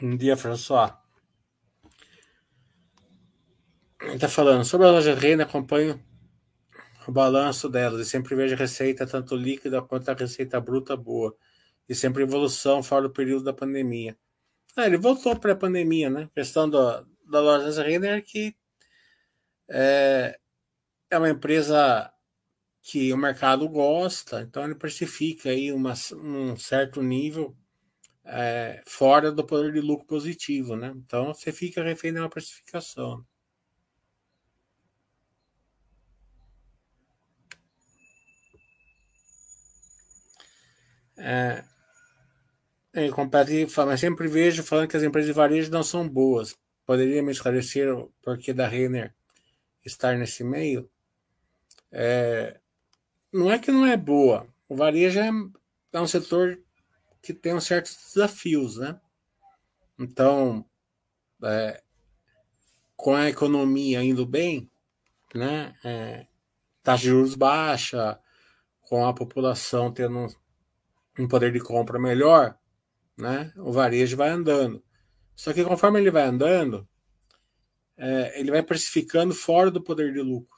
Um 0.03 0.17
dia, 0.17 0.37
François. 0.37 0.93
Ele 4.01 4.19
tá 4.19 4.29
falando 4.29 4.65
sobre 4.65 4.87
a 4.87 4.91
loja 4.91 5.15
Reina, 5.15 5.45
acompanho 5.45 6.05
o 7.11 7.13
balanço 7.13 7.69
delas 7.69 8.01
e 8.01 8.11
sempre 8.11 8.35
vejo 8.35 8.57
receita 8.57 9.07
tanto 9.07 9.37
líquida 9.37 9.83
quanto 9.83 10.11
a 10.11 10.15
receita 10.15 10.61
bruta 10.61 10.97
boa. 10.97 11.37
E 11.89 11.95
sempre 11.95 12.25
evolução 12.25 12.83
fora 12.83 13.03
do 13.03 13.11
período 13.11 13.45
da 13.45 13.53
pandemia. 13.53 14.17
Ah, 14.77 14.87
ele 14.87 14.99
voltou 14.99 15.39
para 15.39 15.53
a 15.53 15.57
pandemia, 15.57 16.11
né? 16.11 16.25
A 16.25 16.35
questão 16.35 16.69
do, 16.69 16.79
da 17.31 17.41
loja 17.41 17.83
Renner 17.83 18.19
é 18.19 18.21
que 18.21 18.57
é, 19.69 20.39
é 21.11 21.19
uma 21.19 21.31
empresa 21.31 22.13
que 22.83 23.13
o 23.13 23.17
mercado 23.17 23.69
gosta, 23.69 24.43
então 24.43 24.65
ele 24.65 24.75
precifica 24.75 25.51
aí 25.51 25.73
uma, 25.73 25.95
um 26.15 26.57
certo 26.57 27.03
nível 27.03 27.57
é, 28.25 28.83
fora 28.87 29.33
do 29.33 29.45
poder 29.45 29.73
de 29.73 29.81
lucro 29.81 30.07
positivo, 30.07 30.77
né? 30.77 30.93
Então 30.97 31.35
você 31.35 31.53
fica 31.53 31.83
refém 31.83 32.13
de 32.13 32.21
uma 32.21 32.29
precificação. 32.29 33.25
É, 41.17 41.65
é, 42.93 43.09
mas 43.87 44.01
sempre 44.01 44.29
vejo 44.29 44.63
falando 44.63 44.89
que 44.89 44.97
as 44.97 45.03
empresas 45.03 45.29
de 45.29 45.37
varejo 45.37 45.71
não 45.71 45.83
são 45.83 46.09
boas. 46.09 46.57
Poderia 46.87 47.23
me 47.23 47.33
esclarecer 47.33 47.93
o 47.95 48.13
porquê 48.23 48.55
da 48.55 48.67
Renner 48.67 49.15
estar 49.85 50.17
nesse 50.17 50.43
meio? 50.43 50.89
É, 51.91 52.59
não 53.33 53.51
é 53.51 53.59
que 53.59 53.71
não 53.71 53.85
é 53.85 53.97
boa. 53.97 54.47
O 54.69 54.77
varejo 54.77 55.21
é, 55.21 55.31
é 55.93 56.01
um 56.01 56.07
setor 56.07 56.59
que 57.23 57.35
tem 57.35 57.55
uns 57.55 57.65
certos 57.65 57.97
desafios, 58.15 58.77
né? 58.77 59.01
Então, 59.99 60.65
é, 61.43 61.83
com 62.97 63.15
a 63.15 63.29
economia 63.29 64.03
indo 64.03 64.25
bem, 64.25 64.71
né? 65.35 65.75
É, 65.85 66.27
taxa 66.83 67.03
de 67.03 67.09
juros 67.09 67.35
baixa, 67.35 68.19
com 68.81 69.05
a 69.05 69.13
população 69.13 69.93
tendo 69.93 70.29
um 71.19 71.29
poder 71.29 71.53
de 71.53 71.61
compra 71.61 71.99
melhor, 71.99 72.59
né? 73.17 73.53
O 73.57 73.73
varejo 73.73 74.17
vai 74.17 74.31
andando. 74.31 74.83
Só 75.35 75.53
que 75.53 75.65
conforme 75.65 76.01
ele 76.01 76.11
vai 76.11 76.25
andando, 76.25 76.89
é, 77.97 78.39
ele 78.39 78.51
vai 78.51 78.63
precificando 78.63 79.35
fora 79.35 79.71
do 79.71 79.83
poder 79.83 80.13
de 80.13 80.21
lucro, 80.21 80.57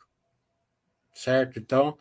certo? 1.12 1.58
Então, 1.58 1.96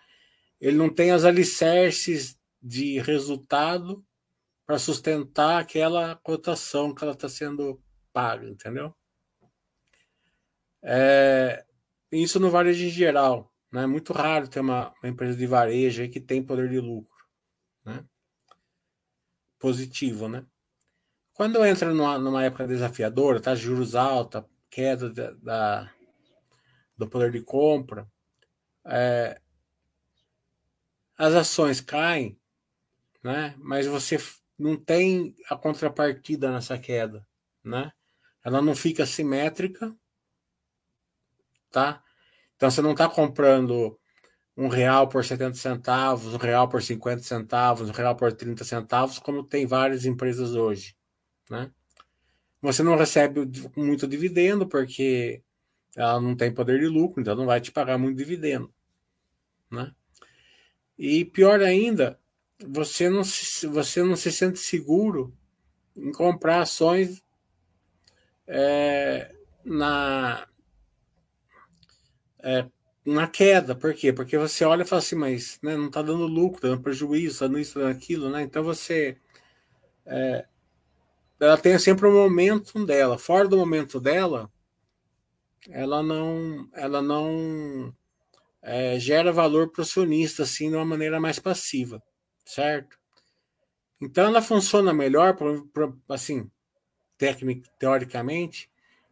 ele 0.59 0.77
não 0.77 0.89
tem 0.89 1.11
as 1.11 1.23
alicerces 1.23 2.37
de 2.61 2.99
resultado 2.99 4.03
para 4.65 4.79
sustentar 4.79 5.61
aquela 5.61 6.15
cotação 6.17 6.93
que 6.93 7.03
ela 7.03 7.13
está 7.13 7.29
sendo 7.29 7.81
paga, 8.11 8.47
entendeu? 8.49 8.93
É, 10.83 11.65
isso 12.11 12.39
no 12.39 12.49
varejo 12.49 12.83
em 12.83 12.89
geral. 12.89 13.53
Né? 13.71 13.83
É 13.83 13.87
muito 13.87 14.13
raro 14.13 14.47
ter 14.47 14.59
uma, 14.59 14.93
uma 15.01 15.09
empresa 15.09 15.37
de 15.37 15.45
varejo 15.45 16.09
que 16.09 16.19
tem 16.19 16.43
poder 16.43 16.69
de 16.69 16.79
lucro. 16.79 17.15
Né? 17.85 18.03
Positivo, 19.59 20.27
né? 20.27 20.45
Quando 21.33 21.63
entra 21.65 21.93
numa, 21.93 22.17
numa 22.17 22.43
época 22.43 22.67
desafiadora, 22.67 23.39
tá 23.39 23.53
juros 23.53 23.95
alta, 23.95 24.47
queda 24.69 25.09
da, 25.09 25.31
da 25.33 25.93
do 26.97 27.07
poder 27.07 27.31
de 27.31 27.41
compra, 27.41 28.09
é, 28.83 29.39
as 31.17 31.33
ações 31.33 31.79
caem, 31.79 32.39
né? 33.23 33.55
Mas 33.59 33.85
você 33.85 34.17
não 34.57 34.75
tem 34.75 35.35
a 35.49 35.55
contrapartida 35.55 36.51
nessa 36.51 36.77
queda, 36.77 37.25
né? 37.63 37.91
Ela 38.43 38.61
não 38.61 38.75
fica 38.75 39.05
simétrica, 39.05 39.95
tá? 41.69 42.03
Então 42.55 42.71
você 42.71 42.81
não 42.81 42.91
está 42.91 43.07
comprando 43.07 43.99
um 44.57 44.67
real 44.67 45.07
por 45.07 45.23
70 45.23 45.55
centavos, 45.55 46.33
um 46.33 46.37
real 46.37 46.67
por 46.67 46.81
50 46.81 47.21
centavos, 47.21 47.89
um 47.89 47.93
real 47.93 48.15
por 48.15 48.33
30 48.33 48.63
centavos, 48.63 49.19
como 49.19 49.43
tem 49.43 49.67
várias 49.67 50.03
empresas 50.03 50.55
hoje. 50.55 50.97
Né? 51.47 51.71
Você 52.59 52.81
não 52.81 52.95
recebe 52.95 53.41
muito 53.75 54.07
dividendo 54.07 54.67
porque 54.67 55.43
ela 55.95 56.19
não 56.19 56.35
tem 56.35 56.51
poder 56.51 56.79
de 56.79 56.87
lucro, 56.87 57.21
então 57.21 57.35
não 57.35 57.45
vai 57.45 57.61
te 57.61 57.71
pagar 57.71 57.99
muito 57.99 58.17
dividendo. 58.17 58.73
Né? 59.69 59.93
E 60.97 61.23
pior 61.23 61.61
ainda, 61.61 62.19
você 62.67 63.11
não 63.11 63.23
se, 63.23 63.67
você 63.67 64.01
não 64.01 64.15
se 64.15 64.31
sente 64.31 64.57
seguro 64.57 65.31
em 65.95 66.11
comprar 66.11 66.61
ações 66.61 67.23
é, 68.47 69.35
na 69.63 70.47
é, 72.39 72.67
na 73.13 73.27
queda. 73.27 73.73
Por 73.73 73.93
quê? 73.93 74.11
Porque 74.11 74.37
você 74.37 74.65
olha 74.65 74.83
e 74.83 74.85
fala 74.85 74.99
assim, 74.99 75.15
mas 75.15 75.59
né, 75.63 75.77
não 75.77 75.87
está 75.87 76.01
dando 76.01 76.27
lucro, 76.27 76.57
está 76.57 76.67
dando 76.69 76.81
prejuízo, 76.83 77.33
está 77.33 77.47
dando 77.47 77.59
isso, 77.59 77.79
dando 77.79 77.91
aquilo, 77.91 78.29
né? 78.29 78.43
Então 78.43 78.63
você. 78.63 79.17
É, 80.05 80.45
ela 81.39 81.57
tem 81.57 81.77
sempre 81.79 82.07
um 82.07 82.13
momento 82.13 82.85
dela. 82.85 83.17
Fora 83.17 83.47
do 83.47 83.57
momento 83.57 83.99
dela, 83.99 84.51
ela 85.69 86.01
não, 86.03 86.67
ela 86.73 87.01
não 87.01 87.93
é, 88.61 88.99
gera 88.99 89.31
valor 89.31 89.69
para 89.69 89.81
o 89.81 89.83
acionista 89.83 90.43
assim 90.43 90.69
de 90.69 90.75
uma 90.75 90.85
maneira 90.85 91.19
mais 91.19 91.39
passiva, 91.39 92.01
certo? 92.45 92.97
Então 94.01 94.25
ela 94.25 94.41
funciona 94.41 94.93
melhor, 94.93 95.35
assim, 96.09 96.49
técnico, 97.17 97.67
teoricamente, 97.79 98.69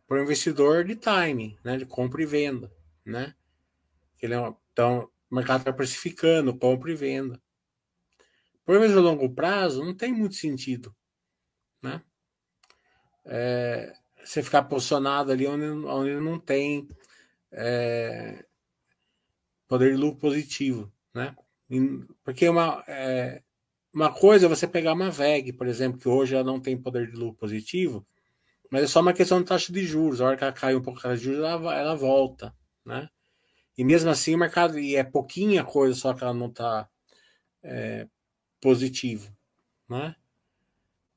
para 0.07 0.19
o 0.19 0.23
investidor 0.23 0.83
de 0.83 0.95
time, 0.95 1.57
né, 1.63 1.77
de 1.77 1.85
compra 1.85 2.21
e 2.21 2.25
venda, 2.25 2.71
né? 3.05 3.33
Ele 4.21 4.33
é 4.33 4.39
uma, 4.39 4.57
então, 4.71 5.09
o 5.29 5.35
mercado 5.35 5.59
está 5.59 5.73
precificando, 5.73 6.57
compra 6.57 6.91
e 6.91 6.95
venda. 6.95 7.41
Por 8.65 8.79
vezes 8.79 8.97
a 8.97 8.99
longo 8.99 9.29
prazo 9.33 9.83
não 9.83 9.95
tem 9.95 10.11
muito 10.11 10.35
sentido, 10.35 10.95
né? 11.81 12.01
É, 13.23 13.93
você 14.23 14.41
ficar 14.41 14.63
posicionado 14.63 15.31
ali 15.31 15.45
onde, 15.47 15.65
onde 15.65 16.15
não 16.19 16.39
tem 16.39 16.87
é, 17.51 18.45
poder 19.67 19.91
de 19.91 19.97
lucro 19.97 20.19
positivo, 20.19 20.91
né? 21.13 21.35
Porque 22.23 22.47
uma, 22.49 22.83
é, 22.87 23.41
uma 23.93 24.11
coisa 24.11 24.45
é 24.45 24.49
você 24.49 24.67
pegar 24.67 24.93
uma 24.93 25.11
VEG, 25.11 25.53
por 25.53 25.67
exemplo, 25.67 25.99
que 25.99 26.09
hoje 26.09 26.35
ela 26.35 26.43
não 26.43 26.59
tem 26.59 26.79
poder 26.79 27.09
de 27.09 27.15
lucro 27.15 27.39
positivo, 27.39 28.05
mas 28.71 28.83
é 28.83 28.87
só 28.87 28.99
uma 28.99 29.13
questão 29.13 29.39
de 29.39 29.47
taxa 29.47 29.71
de 29.71 29.83
juros. 29.83 30.21
A 30.21 30.25
hora 30.25 30.37
que 30.37 30.43
ela 30.43 30.53
cai 30.53 30.75
um 30.75 30.81
pouco 30.81 30.99
a 30.99 31.03
taxa 31.03 31.17
de 31.17 31.23
juros, 31.23 31.43
ela, 31.43 31.75
ela 31.75 31.95
volta, 31.95 32.53
né? 32.83 33.09
E 33.77 33.83
mesmo 33.83 34.09
assim 34.09 34.35
o 34.35 34.37
mercado, 34.37 34.79
e 34.79 34.95
é 34.95 35.03
pouquinha 35.03 35.63
coisa 35.63 35.99
só 35.99 36.13
que 36.13 36.23
ela 36.23 36.33
não 36.33 36.47
está 36.47 36.89
é, 37.63 38.07
positivo, 38.61 39.35
né? 39.89 40.15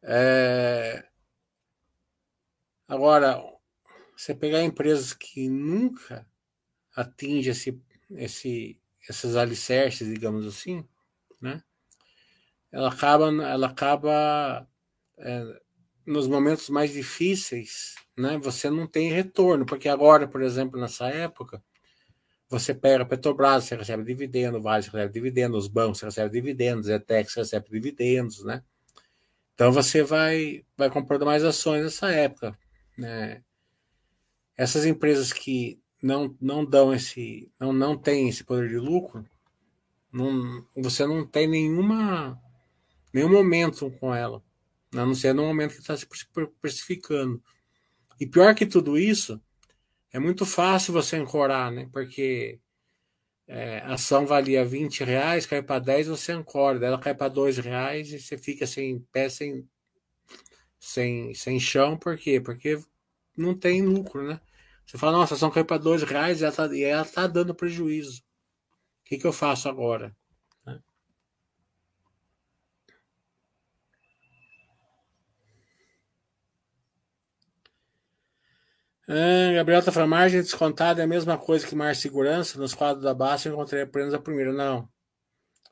É... 0.02 1.06
Agora, 2.86 3.42
você 4.16 4.34
pegar 4.34 4.62
empresas 4.62 5.12
que 5.12 5.48
nunca 5.48 6.26
atingem 6.96 7.52
esse, 7.52 7.80
esse, 8.10 8.80
esses 9.08 9.36
alicerces, 9.36 10.08
digamos 10.08 10.46
assim, 10.46 10.86
né? 11.40 11.62
Ela 12.72 12.88
acaba, 12.88 13.26
ela 13.26 13.66
acaba 13.68 14.68
é, 15.18 15.60
nos 16.04 16.26
momentos 16.26 16.68
mais 16.68 16.92
difíceis, 16.92 17.94
né? 18.16 18.38
Você 18.38 18.70
não 18.70 18.86
tem 18.86 19.10
retorno, 19.10 19.64
porque 19.64 19.88
agora, 19.88 20.26
por 20.26 20.42
exemplo, 20.42 20.80
nessa 20.80 21.08
época, 21.08 21.62
você 22.48 22.74
pega 22.74 23.02
a 23.02 23.06
Petrobras, 23.06 23.64
você 23.64 23.76
recebe 23.76 24.02
dividendo, 24.04 24.60
Vale, 24.60 24.82
você 24.82 24.90
recebe 24.90 25.12
dividendo, 25.12 25.56
os 25.56 25.68
bancos, 25.68 25.98
você 25.98 26.06
recebe 26.06 26.30
dividendos, 26.30 26.88
Etex, 26.88 27.34
recebe 27.34 27.68
dividendos, 27.70 28.42
né? 28.44 28.62
Então 29.54 29.70
você 29.72 30.02
vai, 30.02 30.64
vai 30.76 30.88
comprando 30.88 31.26
mais 31.26 31.44
ações 31.44 31.82
nessa 31.82 32.10
época, 32.10 32.56
né? 32.96 33.42
Essas 34.56 34.86
empresas 34.86 35.32
que 35.32 35.80
não, 36.02 36.34
não 36.40 36.64
dão 36.64 36.94
esse, 36.94 37.50
não, 37.60 37.72
não 37.72 37.96
tem 37.96 38.28
esse 38.28 38.44
poder 38.44 38.68
de 38.68 38.78
lucro, 38.78 39.28
não, 40.12 40.66
você 40.74 41.06
não 41.06 41.26
tem 41.26 41.46
nenhuma, 41.46 42.40
nenhum 43.12 43.30
momento 43.30 43.90
com 44.00 44.14
ela, 44.14 44.42
a 44.94 45.04
não 45.04 45.14
ser 45.14 45.34
no 45.34 45.42
momento 45.42 45.74
que 45.74 45.80
está 45.80 45.96
se 45.96 46.06
precificando. 46.60 47.42
E 48.18 48.26
pior 48.26 48.54
que 48.54 48.64
tudo 48.66 48.98
isso, 48.98 49.40
é 50.12 50.18
muito 50.18 50.46
fácil 50.46 50.92
você 50.92 51.16
ancorar, 51.16 51.70
né? 51.70 51.88
Porque 51.92 52.60
é, 53.46 53.78
a 53.80 53.94
ação 53.94 54.26
valia 54.26 54.64
20 54.64 55.04
reais, 55.04 55.46
cai 55.46 55.62
para 55.62 55.80
10, 55.80 56.08
você 56.08 56.32
ancora. 56.32 56.84
Ela 56.84 56.98
cai 56.98 57.14
para 57.14 57.28
2 57.28 57.58
reais 57.58 58.12
e 58.12 58.20
você 58.20 58.36
fica 58.38 58.66
sem 58.66 59.00
pé, 59.12 59.28
sem, 59.28 59.68
sem, 60.78 61.34
sem 61.34 61.60
chão. 61.60 61.96
Por 61.96 62.16
quê? 62.16 62.40
Porque 62.40 62.78
não 63.36 63.54
tem 63.58 63.82
lucro, 63.82 64.26
né? 64.26 64.40
Você 64.86 64.96
fala, 64.98 65.18
nossa, 65.18 65.34
a 65.34 65.36
ação 65.36 65.50
caiu 65.50 65.66
para 65.66 65.78
2 65.78 66.02
reais 66.02 66.40
e 66.40 66.44
ela 66.44 67.02
está 67.02 67.22
tá 67.22 67.26
dando 67.26 67.54
prejuízo. 67.54 68.20
O 68.20 69.04
que, 69.04 69.18
que 69.18 69.26
eu 69.26 69.32
faço 69.32 69.68
agora? 69.68 70.14
Ah, 79.10 79.54
Gabriel 79.54 79.82
tá 79.82 79.90
falando, 79.90 80.10
margem 80.10 80.42
descontada 80.42 81.00
é 81.00 81.04
a 81.04 81.06
mesma 81.06 81.38
coisa 81.38 81.66
que 81.66 81.74
margem 81.74 82.02
segurança. 82.02 82.58
Nos 82.58 82.74
quadros 82.74 83.02
da 83.02 83.14
baixa 83.14 83.48
eu 83.48 83.54
encontrei 83.54 83.82
apenas 83.82 84.12
a 84.12 84.18
primeira. 84.18 84.52
Não. 84.52 84.86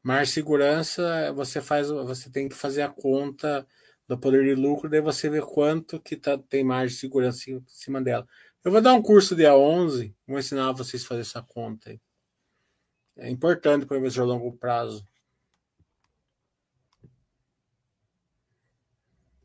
Margem 0.02 0.32
segurança, 0.32 1.32
você 1.34 1.60
faz, 1.60 1.88
você 1.88 2.30
tem 2.30 2.48
que 2.48 2.54
fazer 2.54 2.82
a 2.82 2.88
conta 2.88 3.66
do 4.08 4.18
poder 4.18 4.44
de 4.44 4.54
lucro, 4.54 4.88
daí 4.88 5.00
você 5.00 5.28
vê 5.28 5.42
quanto 5.42 6.00
que 6.00 6.16
tá, 6.16 6.38
tem 6.38 6.64
margem 6.64 6.94
de 6.94 7.00
segurança 7.00 7.50
em 7.50 7.62
cima 7.66 8.00
dela. 8.00 8.26
Eu 8.64 8.70
vou 8.72 8.80
dar 8.80 8.94
um 8.94 9.02
curso 9.02 9.36
dia 9.36 9.56
11, 9.56 10.14
vou 10.26 10.38
ensinar 10.38 10.72
vocês 10.72 11.04
a 11.04 11.08
fazer 11.08 11.20
essa 11.22 11.42
conta 11.42 11.90
aí. 11.90 12.00
É 13.16 13.28
importante 13.30 13.84
para 13.84 13.96
o 13.96 13.98
investidor 13.98 14.30
a 14.30 14.32
longo 14.32 14.52
prazo. 14.56 15.06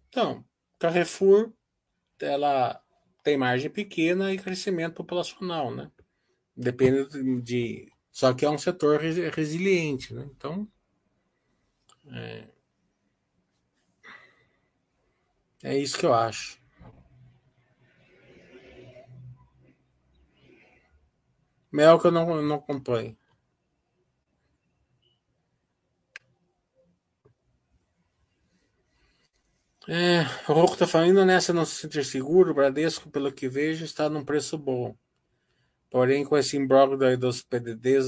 Então, 0.10 0.46
Carrefour, 0.80 1.52
ela 2.20 2.82
tem 3.24 3.38
margem 3.38 3.70
pequena 3.70 4.34
e 4.34 4.38
crescimento 4.38 4.96
populacional, 4.96 5.74
né? 5.74 5.92
Depende 6.56 7.42
de. 7.42 7.92
Só 8.12 8.34
que 8.34 8.46
é 8.46 8.50
um 8.50 8.58
setor 8.58 9.00
resiliente, 9.00 10.14
né? 10.14 10.28
Então. 10.36 10.68
É, 12.12 12.48
é 15.64 15.78
isso 15.78 15.98
que 15.98 16.06
eu 16.06 16.14
acho. 16.14 16.60
Mel 21.72 22.00
que 22.00 22.08
eu 22.08 22.12
não, 22.12 22.42
não 22.42 22.56
acompanho. 22.58 23.18
É, 29.94 30.22
o 30.50 30.54
Rocco 30.54 30.78
tá 30.78 30.88
falando 30.88 31.26
nessa 31.26 31.52
não 31.52 31.66
se 31.66 31.76
sentir 31.76 32.06
seguro, 32.06 32.52
o 32.52 32.54
Bradesco, 32.54 33.10
pelo 33.10 33.30
que 33.30 33.50
vejo, 33.50 33.84
está 33.84 34.10
num 34.10 34.24
preço 34.24 34.58
bom. 34.58 34.96
Porém, 35.90 36.24
com 36.24 36.38
esse 36.38 36.56
imbróglio 36.56 37.18
dos 37.18 37.42
PDDs, 37.44 38.08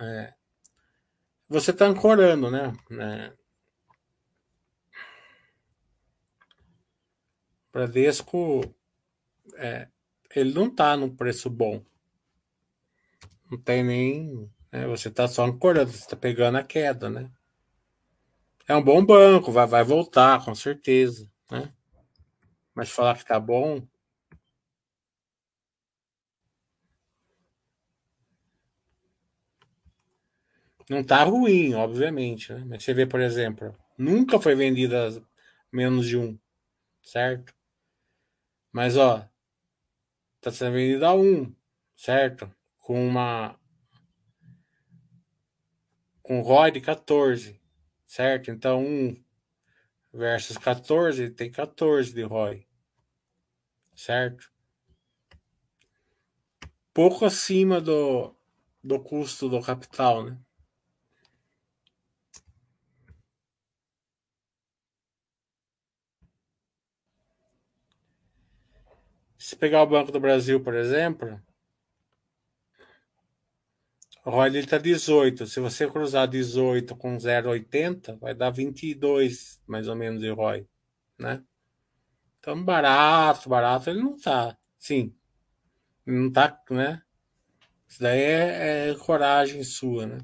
é, 0.00 0.34
você 1.48 1.70
está 1.70 1.86
ancorando, 1.86 2.50
né? 2.50 2.72
É, 2.90 3.32
Bradesco, 7.72 8.62
é, 9.54 9.86
ele 10.34 10.52
não 10.52 10.66
está 10.66 10.96
num 10.96 11.14
preço 11.14 11.48
bom. 11.48 11.84
Não 13.48 13.62
tem 13.62 13.84
nem. 13.84 14.50
Né, 14.72 14.88
você 14.88 15.06
está 15.06 15.28
só 15.28 15.44
ancorando, 15.44 15.92
você 15.92 15.98
está 15.98 16.16
pegando 16.16 16.58
a 16.58 16.64
queda, 16.64 17.08
né? 17.08 17.30
É 18.68 18.74
um 18.74 18.82
bom 18.82 19.04
banco, 19.04 19.52
vai, 19.52 19.64
vai 19.64 19.84
voltar, 19.84 20.44
com 20.44 20.52
certeza. 20.52 21.30
Né? 21.48 21.72
Mas 22.74 22.90
falar 22.90 23.16
que 23.16 23.24
tá 23.24 23.38
bom. 23.38 23.86
Não 30.90 31.04
tá 31.04 31.22
ruim, 31.22 31.74
obviamente. 31.74 32.52
Né? 32.52 32.64
Mas 32.66 32.82
você 32.82 32.92
vê, 32.92 33.06
por 33.06 33.20
exemplo, 33.20 33.72
nunca 33.96 34.40
foi 34.40 34.56
vendida 34.56 35.10
menos 35.72 36.06
de 36.06 36.16
um, 36.18 36.36
certo? 37.02 37.54
Mas 38.72 38.96
ó, 38.96 39.28
tá 40.40 40.50
sendo 40.50 40.72
vendida 40.72 41.08
a 41.08 41.14
um, 41.14 41.54
certo? 41.94 42.52
Com 42.78 43.06
uma 43.06 43.58
com 46.20 46.40
ROI 46.40 46.72
de 46.72 46.80
14 46.80 47.60
certo? 48.16 48.50
Então, 48.50 48.82
1 48.82 49.22
versus 50.10 50.56
14 50.56 51.30
tem 51.30 51.50
14 51.50 52.14
de 52.14 52.22
ROI, 52.22 52.66
certo? 53.94 54.50
Pouco 56.94 57.26
acima 57.26 57.78
do, 57.78 58.34
do 58.82 58.98
custo 58.98 59.50
do 59.50 59.60
capital, 59.60 60.24
né? 60.24 60.38
Se 69.36 69.54
pegar 69.54 69.82
o 69.82 69.86
Banco 69.86 70.10
do 70.10 70.18
Brasil, 70.18 70.62
por 70.62 70.74
exemplo, 70.74 71.38
o 74.26 74.30
ROI 74.30 74.58
está 74.58 74.76
18. 74.76 75.46
Se 75.46 75.60
você 75.60 75.88
cruzar 75.88 76.26
18 76.26 76.96
com 76.96 77.16
0,80, 77.16 78.18
vai 78.18 78.34
dar 78.34 78.50
22, 78.50 79.62
mais 79.68 79.86
ou 79.86 79.94
menos, 79.94 80.20
de 80.20 80.28
ROI. 80.28 80.66
Né? 81.16 81.44
Então, 82.40 82.64
barato, 82.64 83.48
barato 83.48 83.88
ele 83.88 84.02
não 84.02 84.16
está. 84.16 84.58
Sim, 84.76 85.14
não 86.04 86.26
está, 86.26 86.60
né? 86.70 87.02
Isso 87.86 88.02
daí 88.02 88.18
é, 88.18 88.90
é, 88.90 88.94
coragem 88.96 89.62
sua, 89.62 90.06
né? 90.06 90.18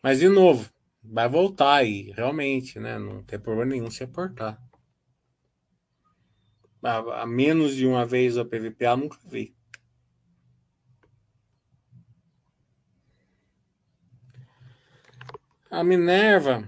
Mas, 0.00 0.20
de 0.20 0.28
novo, 0.28 0.70
vai 1.02 1.28
voltar 1.28 1.74
aí, 1.74 2.12
realmente, 2.12 2.78
né? 2.78 3.00
Não 3.00 3.24
tem 3.24 3.36
problema 3.36 3.72
nenhum 3.72 3.90
se 3.90 4.04
aportar. 4.04 4.62
A, 6.84 7.22
a 7.22 7.26
menos 7.26 7.74
de 7.74 7.84
uma 7.84 8.06
vez 8.06 8.36
o 8.36 8.44
PVPA, 8.44 8.96
nunca 8.96 9.18
vi. 9.24 9.55
A 15.76 15.84
Minerva, 15.84 16.66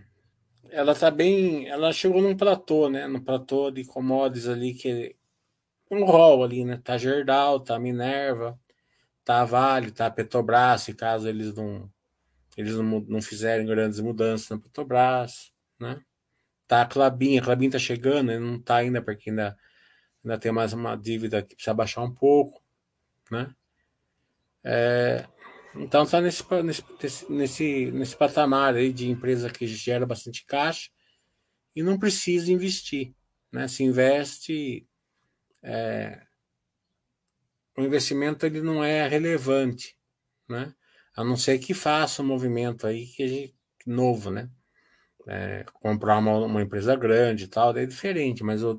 ela 0.68 0.94
tá 0.94 1.10
bem, 1.10 1.66
ela 1.66 1.94
chegou 1.94 2.20
num 2.20 2.36
platô, 2.36 2.90
né? 2.90 3.06
No 3.06 3.22
platô 3.22 3.70
de 3.70 3.82
commodities 3.82 4.46
ali 4.46 4.74
que 4.74 5.16
um 5.90 6.04
rol 6.04 6.44
ali, 6.44 6.62
né? 6.62 6.78
Tá 6.84 6.98
Gerdau, 6.98 7.58
tá 7.58 7.78
Minerva, 7.78 8.60
tá 9.24 9.46
Vale, 9.46 9.92
tá 9.92 10.10
Petrobras, 10.10 10.82
se 10.82 10.92
caso 10.92 11.26
eles 11.26 11.54
não 11.54 11.90
eles 12.54 12.76
não, 12.76 13.00
não 13.08 13.22
fizerem 13.22 13.64
grandes 13.64 13.98
mudanças 13.98 14.50
na 14.50 14.58
Petrobras, 14.58 15.54
né? 15.80 16.02
Tá 16.66 16.82
a 16.82 16.86
Clabin, 16.86 17.38
a 17.38 17.42
Clabin 17.42 17.70
tá 17.70 17.78
chegando, 17.78 18.38
não 18.38 18.60
tá 18.60 18.76
ainda 18.76 19.00
porque 19.00 19.30
ainda 19.30 19.56
ainda 20.22 20.38
tem 20.38 20.52
mais 20.52 20.74
uma 20.74 20.94
dívida 20.96 21.40
que 21.42 21.54
precisa 21.54 21.72
baixar 21.72 22.02
um 22.02 22.12
pouco, 22.12 22.62
né? 23.30 23.54
É, 24.62 25.26
então 25.74 26.04
está 26.04 26.20
nesse, 26.20 26.44
nesse, 26.62 27.32
nesse, 27.32 27.90
nesse 27.92 28.16
patamar 28.16 28.74
aí 28.74 28.92
de 28.92 29.08
empresa 29.08 29.50
que 29.50 29.66
gera 29.66 30.06
bastante 30.06 30.44
caixa 30.44 30.90
e 31.74 31.82
não 31.82 31.98
precisa 31.98 32.52
investir. 32.52 33.14
Né? 33.52 33.68
Se 33.68 33.82
investe. 33.82 34.86
É, 35.62 36.22
o 37.76 37.82
investimento 37.82 38.44
ele 38.44 38.60
não 38.60 38.82
é 38.82 39.06
relevante, 39.06 39.96
né? 40.48 40.74
a 41.14 41.24
não 41.24 41.36
ser 41.36 41.58
que 41.58 41.74
faça 41.74 42.22
um 42.22 42.26
movimento 42.26 42.86
aí 42.86 43.06
que 43.06 43.22
a 43.22 43.28
gente, 43.28 43.54
novo, 43.86 44.30
né? 44.30 44.48
É, 45.26 45.64
comprar 45.74 46.18
uma, 46.18 46.38
uma, 46.38 46.62
empresa 46.62 46.94
grande 46.96 47.44
e 47.44 47.48
tal, 47.48 47.76
é 47.76 47.84
diferente, 47.84 48.42
mas 48.42 48.62
os, 48.62 48.78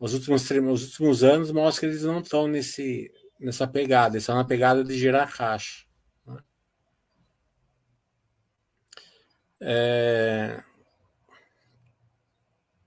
últimos, 0.00 0.50
os 0.50 0.84
últimos 0.84 1.24
anos 1.24 1.50
mostram 1.50 1.80
que 1.80 1.86
eles 1.86 2.04
não 2.04 2.20
estão 2.20 2.48
nesse, 2.48 3.12
nessa 3.44 3.66
pegada, 3.66 4.14
eles 4.14 4.24
estão 4.24 4.36
na 4.36 4.44
pegada 4.44 4.82
de 4.82 4.98
gerar 4.98 5.30
caixa. 5.32 5.84
Né? 6.26 6.42
É... 9.60 10.64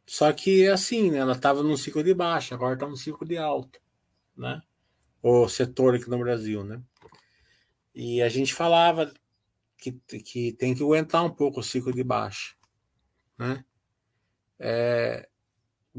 Só 0.06 0.32
que 0.34 0.68
assim, 0.68 1.12
né, 1.12 1.18
ela 1.18 1.34
estava 1.34 1.62
num 1.62 1.78
ciclo 1.78 2.04
de 2.04 2.14
baixa, 2.14 2.56
agora 2.56 2.74
está 2.74 2.88
num 2.88 2.96
ciclo 2.96 3.28
de 3.28 3.38
alta, 3.38 3.80
né? 4.36 4.62
O 5.22 5.48
setor 5.50 5.96
aqui 5.96 6.10
no 6.10 6.18
Brasil, 6.18 6.64
né? 6.64 6.82
E 7.94 8.22
a 8.22 8.30
gente 8.30 8.54
falava 8.54 9.14
que, 9.78 9.92
que 9.92 10.54
tem 10.54 10.74
que 10.74 10.84
aguentar 10.84 11.24
um 11.24 11.30
pouco 11.30 11.60
o 11.60 11.64
ciclo 11.64 11.94
de 11.94 12.04
baixa, 12.04 12.56
né? 13.38 13.64
É, 14.60 15.28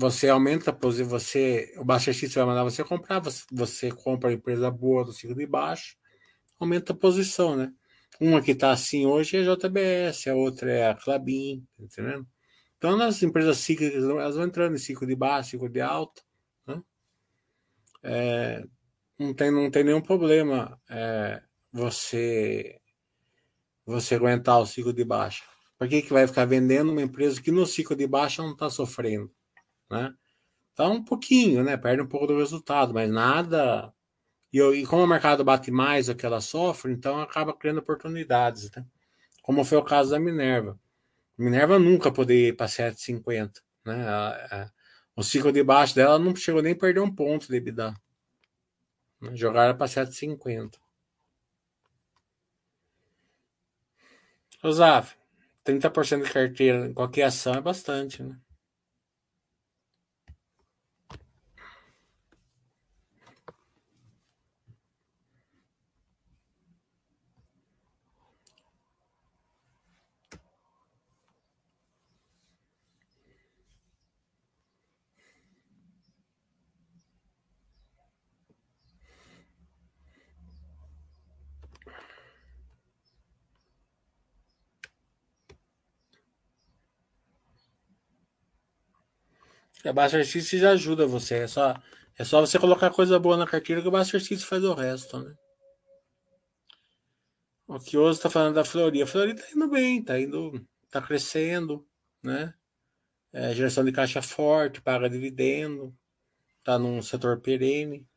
você 0.01 0.29
aumenta, 0.29 0.71
você, 1.05 1.75
o 1.77 1.85
Baixa 1.85 2.13
X 2.13 2.33
vai 2.33 2.45
mandar 2.45 2.63
você 2.63 2.85
comprar, 2.85 3.19
você, 3.19 3.45
você 3.51 3.91
compra 3.91 4.31
a 4.31 4.33
empresa 4.33 4.71
boa 4.71 5.05
do 5.05 5.13
ciclo 5.13 5.35
de 5.35 5.45
baixo, 5.45 5.97
aumenta 6.57 6.93
a 6.93 6.97
posição, 6.97 7.57
né? 7.57 7.73
Uma 8.21 8.41
que 8.41 8.53
está 8.53 8.71
assim 8.71 9.07
hoje 9.07 9.37
é 9.37 9.41
a 9.41 9.57
JBS, 9.57 10.29
a 10.29 10.37
outra 10.37 10.71
é 10.71 10.89
a 10.89 10.95
Clabin, 10.95 11.67
tá 11.77 11.83
entendendo? 11.83 12.25
Então, 12.77 12.97
nas 12.97 13.21
empresas 13.25 13.59
cíclicas, 13.59 14.05
elas 14.05 14.37
vão 14.37 14.45
entrando 14.45 14.77
em 14.77 14.79
ciclo 14.79 15.05
de 15.05 15.17
baixo, 15.17 15.51
ciclo 15.51 15.69
de 15.69 15.81
alta, 15.81 16.23
né? 16.65 16.81
É, 18.05 18.65
não, 19.19 19.35
tem, 19.35 19.51
não 19.51 19.69
tem 19.69 19.83
nenhum 19.83 20.01
problema 20.01 20.81
é, 20.89 21.43
você 21.73 22.81
você 23.85 24.15
aguentar 24.15 24.61
o 24.61 24.67
ciclo 24.67 24.93
de 24.93 25.05
baixa. 25.05 25.43
Por 25.77 25.89
que, 25.89 26.03
que 26.03 26.13
vai 26.13 26.27
ficar 26.27 26.45
vendendo 26.45 26.93
uma 26.93 27.03
empresa 27.03 27.43
que 27.43 27.51
no 27.51 27.67
ciclo 27.67 27.97
de 27.97 28.07
baixa 28.07 28.43
não 28.43 28.53
está 28.53 28.71
sofrendo? 28.71 29.33
Né? 29.91 30.15
Então, 30.73 30.93
um 30.95 31.05
pouquinho, 31.05 31.65
né? 31.65 31.77
Perde 31.77 32.03
um 32.03 32.07
pouco 32.07 32.27
do 32.27 32.39
resultado, 32.39 32.95
mas 32.95 33.11
nada. 33.11 33.93
E, 34.53 34.61
e 34.61 34.87
como 34.87 35.03
o 35.03 35.07
mercado 35.07 35.45
bate 35.45 35.71
mais 35.71 36.07
do 36.07 36.15
que 36.15 36.25
ela 36.25 36.41
sofre, 36.41 36.93
então 36.93 37.21
acaba 37.21 37.53
criando 37.53 37.79
oportunidades, 37.79 38.71
né? 38.71 38.87
Como 39.43 39.65
foi 39.65 39.79
o 39.79 39.85
caso 39.85 40.11
da 40.11 40.21
Minerva. 40.21 40.79
Minerva 41.37 41.79
nunca 41.79 42.13
poderia 42.13 42.49
ir 42.49 42.57
para 42.57 42.67
7,50, 42.67 43.61
né? 43.85 44.09
A, 44.09 44.29
a, 44.65 44.71
o 45.17 45.23
ciclo 45.23 45.53
de 45.53 45.63
baixo 45.65 45.95
dela 45.95 46.19
não 46.19 46.35
chegou 46.37 46.63
nem 46.63 46.73
a 46.73 46.77
perder 46.77 47.01
um 47.01 47.15
ponto 47.15 47.49
de 47.49 47.57
EBITDA. 47.57 47.95
Né? 49.21 49.37
Jogaram 49.37 49.77
para 49.77 49.87
7,50. 49.87 50.79
Osaf, 54.63 55.17
30% 55.65 56.25
de 56.25 56.33
carteira 56.33 56.87
em 56.87 56.95
qualquer 56.95 57.25
ação 57.25 57.55
é 57.55 57.61
bastante, 57.61 58.23
né? 58.23 58.39
A 89.89 89.93
Buster 89.93 90.27
System 90.27 90.61
já 90.61 90.71
ajuda 90.71 91.07
você. 91.07 91.37
É 91.37 91.47
só, 91.47 91.75
é 92.17 92.25
só 92.25 92.41
você 92.41 92.59
colocar 92.59 92.91
coisa 92.91 93.19
boa 93.19 93.37
na 93.37 93.47
carteira 93.47 93.81
que 93.83 93.89
o 93.89 93.91
Buster 93.91 94.21
System 94.21 94.47
faz 94.47 94.65
o 94.65 94.75
resto, 94.75 95.19
né? 95.19 95.35
O 97.67 97.79
que 97.79 97.99
hoje 97.99 98.19
está 98.19 98.31
falando 98.31 98.55
da 98.55 98.65
Flori. 98.65 99.03
A 99.03 99.07
Flori 99.07 99.33
está 99.33 99.47
indo 99.55 99.69
bem, 99.69 100.01
está 100.01 100.19
indo, 100.19 100.67
tá 100.91 101.03
crescendo, 101.03 101.87
né? 102.23 102.55
É, 103.31 103.55
geração 103.55 103.85
de 103.85 103.93
caixa 103.93 104.23
forte, 104.23 104.81
paga 104.81 105.09
dividendo, 105.09 105.95
está 106.59 106.79
num 106.79 107.03
setor 107.03 107.41
perene. 107.41 108.08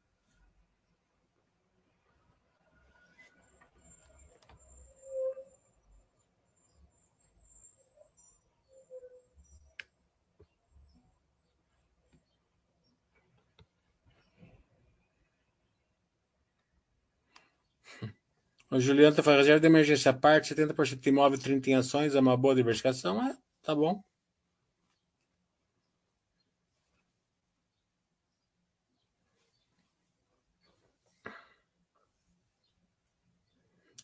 O 18.71 18.79
Juliano 18.79 19.13
tá 19.13 19.21
falando, 19.21 19.39
reserva 19.39 19.59
de 19.59 19.67
emergência 19.67 20.11
à 20.11 20.13
parte, 20.13 20.47
70% 20.55 21.01
de 21.01 21.09
imóvel, 21.09 21.37
30% 21.37 21.67
em 21.67 21.75
ações, 21.75 22.15
é 22.15 22.19
uma 22.21 22.37
boa 22.37 22.55
diversificação. 22.55 23.21
É, 23.27 23.37
tá 23.61 23.75
bom. 23.75 24.01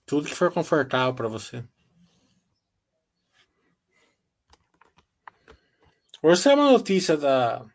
Tudo 0.06 0.28
que 0.28 0.36
for 0.36 0.52
confortável 0.52 1.14
para 1.16 1.30
você. 1.30 1.64
Hoje 6.22 6.50
é 6.50 6.54
uma 6.56 6.72
notícia 6.72 7.16
da, 7.16 7.66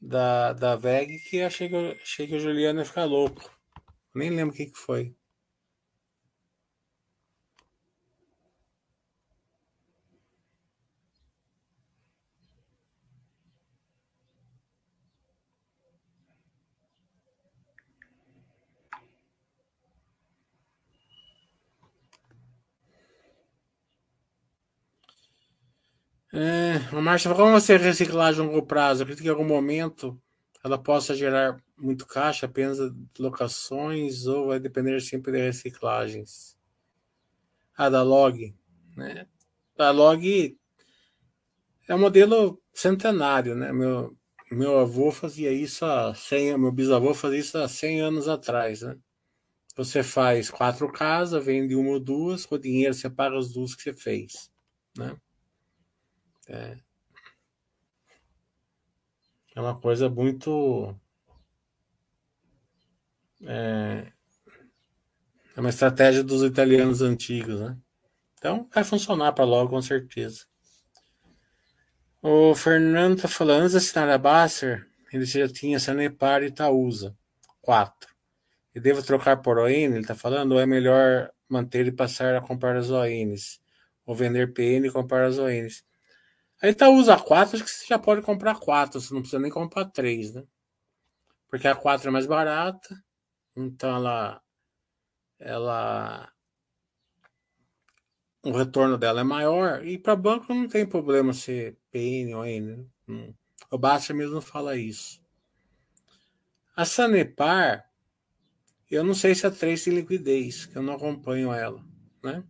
da, 0.00 0.52
da 0.52 0.76
VEG 0.76 1.18
que 1.20 1.40
achei 1.42 1.68
que, 1.70 1.76
achei 2.02 2.26
que 2.26 2.36
o 2.36 2.40
Juliano 2.40 2.80
ia 2.80 2.84
ficar 2.84 3.04
louco. 3.04 3.50
Nem 4.14 4.30
lembro 4.30 4.54
o 4.54 4.56
que, 4.56 4.66
que 4.66 4.78
foi. 4.78 5.14
É, 26.42 26.96
a 26.96 27.00
Márcia 27.02 27.34
como 27.34 27.52
você 27.52 27.76
reciclagem 27.76 28.42
a 28.42 28.46
longo 28.46 28.64
prazo? 28.64 29.02
acredito 29.02 29.20
que 29.20 29.28
em 29.28 29.30
algum 29.30 29.44
momento 29.44 30.18
ela 30.64 30.78
possa 30.78 31.14
gerar 31.14 31.62
muito 31.76 32.06
caixa 32.06 32.46
apenas 32.46 32.78
locações 33.18 34.24
ou 34.24 34.46
vai 34.46 34.58
depender 34.58 34.98
sempre 35.02 35.32
de 35.32 35.38
reciclagens? 35.38 36.56
Ah, 37.76 37.90
da 37.90 38.02
Log. 38.02 38.54
Né? 38.96 39.26
A 39.78 39.90
Log 39.90 40.56
é 41.86 41.94
um 41.94 41.98
modelo 41.98 42.58
centenário, 42.72 43.54
né? 43.54 43.70
Meu, 43.70 44.16
meu 44.50 44.78
avô 44.78 45.12
fazia 45.12 45.52
isso 45.52 45.84
há 45.84 46.14
100 46.14 46.56
meu 46.56 46.72
bisavô 46.72 47.12
fazia 47.12 47.38
isso 47.38 47.58
há 47.58 47.68
100 47.68 48.00
anos 48.00 48.28
atrás, 48.28 48.80
né? 48.80 48.96
Você 49.76 50.02
faz 50.02 50.48
quatro 50.48 50.90
casas, 50.90 51.44
vende 51.44 51.74
uma 51.74 51.90
ou 51.90 52.00
duas, 52.00 52.46
com 52.46 52.54
o 52.54 52.58
dinheiro 52.58 52.94
você 52.94 53.10
paga 53.10 53.36
as 53.36 53.52
duas 53.52 53.74
que 53.74 53.82
você 53.82 53.92
fez, 53.92 54.50
né? 54.96 55.14
É, 56.50 56.76
é 59.54 59.60
uma 59.60 59.78
coisa 59.78 60.10
muito. 60.10 60.92
É, 63.42 64.12
é 65.56 65.60
uma 65.60 65.70
estratégia 65.70 66.24
dos 66.24 66.42
italianos 66.42 67.02
antigos, 67.02 67.60
né? 67.60 67.78
Então, 68.34 68.68
vai 68.74 68.82
funcionar 68.82 69.32
para 69.32 69.44
logo, 69.44 69.70
com 69.70 69.80
certeza. 69.80 70.46
O 72.20 72.54
Fernando 72.54 73.16
está 73.16 73.28
falando, 73.28 73.60
antes 73.60 73.72
de 73.72 73.78
assinar 73.78 74.08
a 74.10 74.18
Basser, 74.18 74.86
ele 75.12 75.24
já 75.24 75.48
tinha 75.48 75.78
Sanepar 75.78 76.42
e 76.42 76.46
Itaúsa, 76.46 77.16
quatro. 77.60 78.10
E 78.74 78.80
devo 78.80 79.02
trocar 79.02 79.36
por 79.36 79.58
ON, 79.58 79.68
ele 79.68 80.00
está 80.00 80.14
falando, 80.16 80.52
ou 80.52 80.60
é 80.60 80.66
melhor 80.66 81.30
manter 81.48 81.86
e 81.86 81.92
passar 81.92 82.34
a 82.34 82.40
comprar 82.40 82.76
as 82.76 82.90
ONs? 82.90 83.60
Ou 84.04 84.14
vender 84.14 84.52
PN 84.52 84.86
e 84.86 84.90
comprar 84.90 85.26
as 85.26 85.38
ONs? 85.38 85.84
A 86.62 86.68
Itaúsa 86.68 87.16
4, 87.16 87.56
acho 87.56 87.64
que 87.64 87.70
você 87.70 87.86
já 87.86 87.98
pode 87.98 88.20
comprar 88.20 88.58
quatro, 88.58 89.00
você 89.00 89.14
não 89.14 89.22
precisa 89.22 89.40
nem 89.40 89.50
comprar 89.50 89.86
três, 89.86 90.34
né? 90.34 90.44
Porque 91.48 91.66
a 91.66 91.74
4 91.74 92.08
é 92.08 92.12
mais 92.12 92.26
barata, 92.26 93.02
então 93.56 93.96
ela 93.96 94.42
ela 95.38 96.30
o 98.44 98.52
retorno 98.52 98.98
dela 98.98 99.20
é 99.20 99.24
maior 99.24 99.84
e 99.86 99.98
para 99.98 100.14
banco 100.14 100.52
não 100.52 100.68
tem 100.68 100.86
problema 100.86 101.32
ser 101.32 101.78
PN 101.90 102.34
ou 102.34 102.44
N. 102.44 102.86
Né? 103.06 103.34
O 103.70 103.78
Baixa 103.78 104.12
mesmo 104.12 104.40
fala 104.40 104.76
isso. 104.76 105.20
A 106.76 106.84
Sanepar, 106.84 107.90
eu 108.90 109.02
não 109.02 109.14
sei 109.14 109.34
se 109.34 109.46
a 109.46 109.50
3 109.50 109.82
tem 109.82 109.94
liquidez, 109.94 110.66
que 110.66 110.76
eu 110.76 110.82
não 110.82 110.94
acompanho 110.94 111.52
ela. 111.52 111.82
Né? 112.22 112.44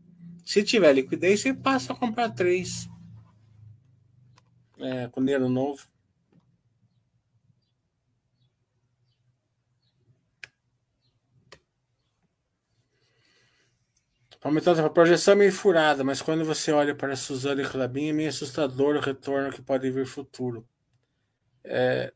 Se 0.45 0.65
tiver 0.65 0.93
liquidez, 0.93 1.41
você 1.41 1.55
passa 1.55 1.93
a 1.93 1.97
comprar 1.97 2.31
3 2.31 2.89
é, 4.81 5.09
com 5.09 5.23
dinheiro 5.23 5.49
novo. 5.49 5.87
Aumentando 14.43 14.81
a 14.81 14.89
projeção 14.89 15.35
é 15.35 15.37
meio 15.37 15.53
furada, 15.53 16.03
mas 16.03 16.23
quando 16.23 16.47
você 16.47 16.73
olha 16.73 16.95
para 16.95 17.15
Suzana 17.15 17.61
e 17.63 17.69
Clabin, 17.69 18.09
é 18.09 18.13
meio 18.13 18.29
assustador 18.31 18.97
o 18.97 19.01
retorno 19.01 19.53
que 19.53 19.61
pode 19.61 19.91
vir 19.91 20.07
futuro. 20.07 20.67
É... 21.63 22.13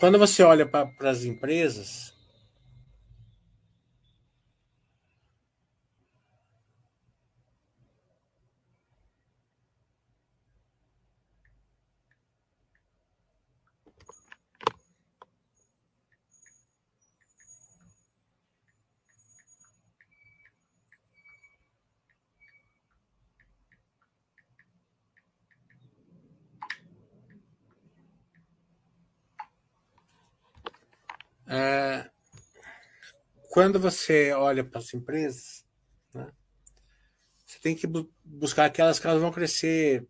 Quando 0.00 0.18
você 0.18 0.42
olha 0.42 0.66
para 0.66 0.90
as 1.08 1.24
empresas, 1.24 2.13
É, 31.46 32.10
quando 33.50 33.78
você 33.78 34.32
olha 34.32 34.64
para 34.64 34.78
as 34.78 34.92
empresas, 34.94 35.64
né, 36.12 36.32
você 37.44 37.58
tem 37.60 37.76
que 37.76 37.86
bu 37.86 38.10
buscar 38.24 38.64
aquelas 38.64 38.98
que 38.98 39.06
elas 39.06 39.20
vão 39.20 39.30
crescer 39.30 40.08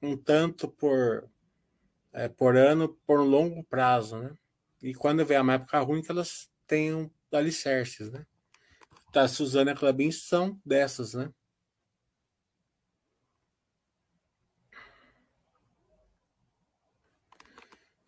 um 0.00 0.16
tanto 0.16 0.68
por, 0.68 1.28
é, 2.12 2.28
por 2.28 2.56
ano, 2.56 2.88
por 3.06 3.20
um 3.20 3.24
longo 3.24 3.64
prazo, 3.64 4.18
né? 4.18 4.32
E 4.82 4.94
quando 4.94 5.24
vem 5.24 5.40
uma 5.40 5.54
época 5.54 5.80
ruim, 5.80 6.02
que 6.02 6.10
elas 6.10 6.48
tenham 6.66 7.10
alicerces, 7.32 8.12
né? 8.12 8.24
Tá, 9.12 9.22
a 9.22 9.28
Suzana 9.28 9.74
Clabin 9.74 10.10
são 10.12 10.60
dessas, 10.64 11.14
né? 11.14 11.32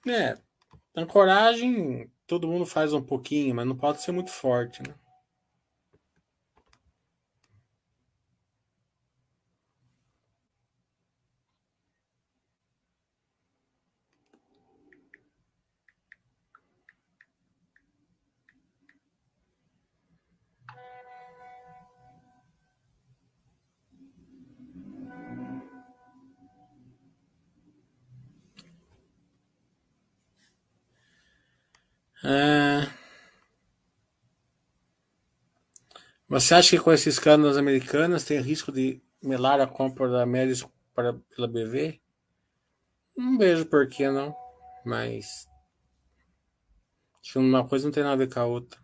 É, 0.07 0.39
ancoragem 0.97 2.11
todo 2.31 2.47
mundo 2.47 2.65
faz 2.65 2.93
um 2.93 3.03
pouquinho, 3.03 3.57
mas 3.57 3.67
não 3.67 3.75
pode 3.75 4.01
ser 4.01 4.13
muito 4.13 4.31
forte, 4.31 4.81
né? 4.87 4.95
Você 36.29 36.55
acha 36.55 36.71
que 36.71 36.79
com 36.79 36.93
esses 36.93 37.15
escândalos 37.15 37.57
americanos 37.57 38.25
tem 38.25 38.41
risco 38.41 38.71
de 38.71 39.03
melar 39.23 39.61
a 39.61 39.67
compra 39.67 40.09
da 40.09 40.25
Melis 40.25 40.65
para, 40.95 41.15
pela 41.35 41.49
BV? 41.49 42.01
Não 43.17 43.37
vejo 43.37 43.67
por 43.67 43.89
que 43.89 44.09
não, 44.09 44.35
mas 44.85 45.49
acho 47.21 47.33
que 47.33 47.39
uma 47.39 47.67
coisa 47.67 47.87
não 47.87 47.93
tem 47.93 48.03
nada 48.03 48.15
a 48.15 48.27
ver 48.27 48.33
com 48.33 48.41
a 48.41 48.45
outra. 48.45 48.81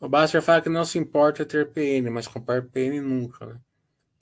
O 0.00 0.08
Baster 0.08 0.40
fala 0.40 0.62
que 0.62 0.68
não 0.68 0.84
se 0.84 0.98
importa 0.98 1.44
ter 1.44 1.72
PN, 1.72 2.10
mas 2.10 2.28
comprar 2.28 2.62
PN 2.62 3.00
nunca, 3.00 3.44
né? 3.44 3.60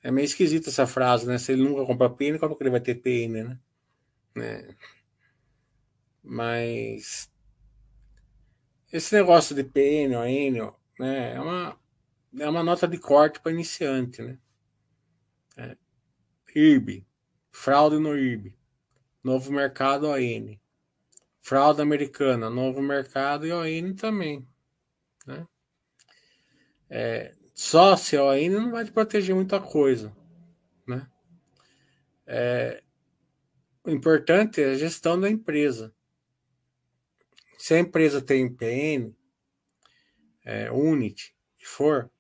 É 0.03 0.11
meio 0.11 0.25
esquisita 0.25 0.71
essa 0.71 0.87
frase, 0.87 1.27
né? 1.27 1.37
Se 1.37 1.53
ele 1.53 1.63
nunca 1.63 1.85
comprar 1.85 2.11
PN, 2.11 2.39
como 2.39 2.57
que 2.57 2.63
ele 2.63 2.71
vai 2.71 2.81
ter 2.81 2.95
PN, 2.95 3.45
né? 3.45 3.59
Né? 4.37 4.69
Mas 6.23 7.31
esse 8.93 9.15
negócio 9.15 9.55
de 9.55 9.65
PN 9.65 10.17
ou 10.17 10.25
N, 10.25 10.73
né, 10.99 11.35
é 11.35 11.41
uma, 11.41 11.81
é 12.39 12.49
uma 12.49 12.63
nota 12.63 12.87
de 12.87 12.99
corte 12.99 13.41
para 13.41 13.53
iniciante, 13.53 14.23
né? 14.23 14.39
É. 15.57 15.77
IRB, 16.55 17.07
fraude 17.51 17.99
no 17.99 18.17
IRB, 18.17 18.57
novo 19.23 19.53
mercado 19.53 20.09
ON, 20.09 20.59
fraude 21.43 21.83
americana, 21.83 22.49
novo 22.49 22.81
mercado 22.81 23.47
e 23.47 23.53
ON 23.53 23.95
também, 23.95 24.47
né? 25.27 25.47
É, 26.89 27.35
só 27.53 27.97
se 27.97 28.17
ON 28.17 28.49
não 28.51 28.71
vai 28.71 28.85
te 28.85 28.93
proteger 28.93 29.35
muita 29.35 29.61
coisa, 29.61 30.17
né? 30.87 31.07
É, 32.27 32.83
o 33.87 33.91
importante 33.91 34.61
é 34.61 34.73
a 34.73 34.77
gestão 34.77 35.19
da 35.19 35.31
empresa. 35.31 35.95
Se 37.57 37.73
a 37.75 37.79
empresa 37.79 38.21
tem 38.21 38.53
PN, 38.53 39.15
é, 40.45 40.71
Unity, 40.73 41.35
que 41.57 41.67
for, 41.67 42.11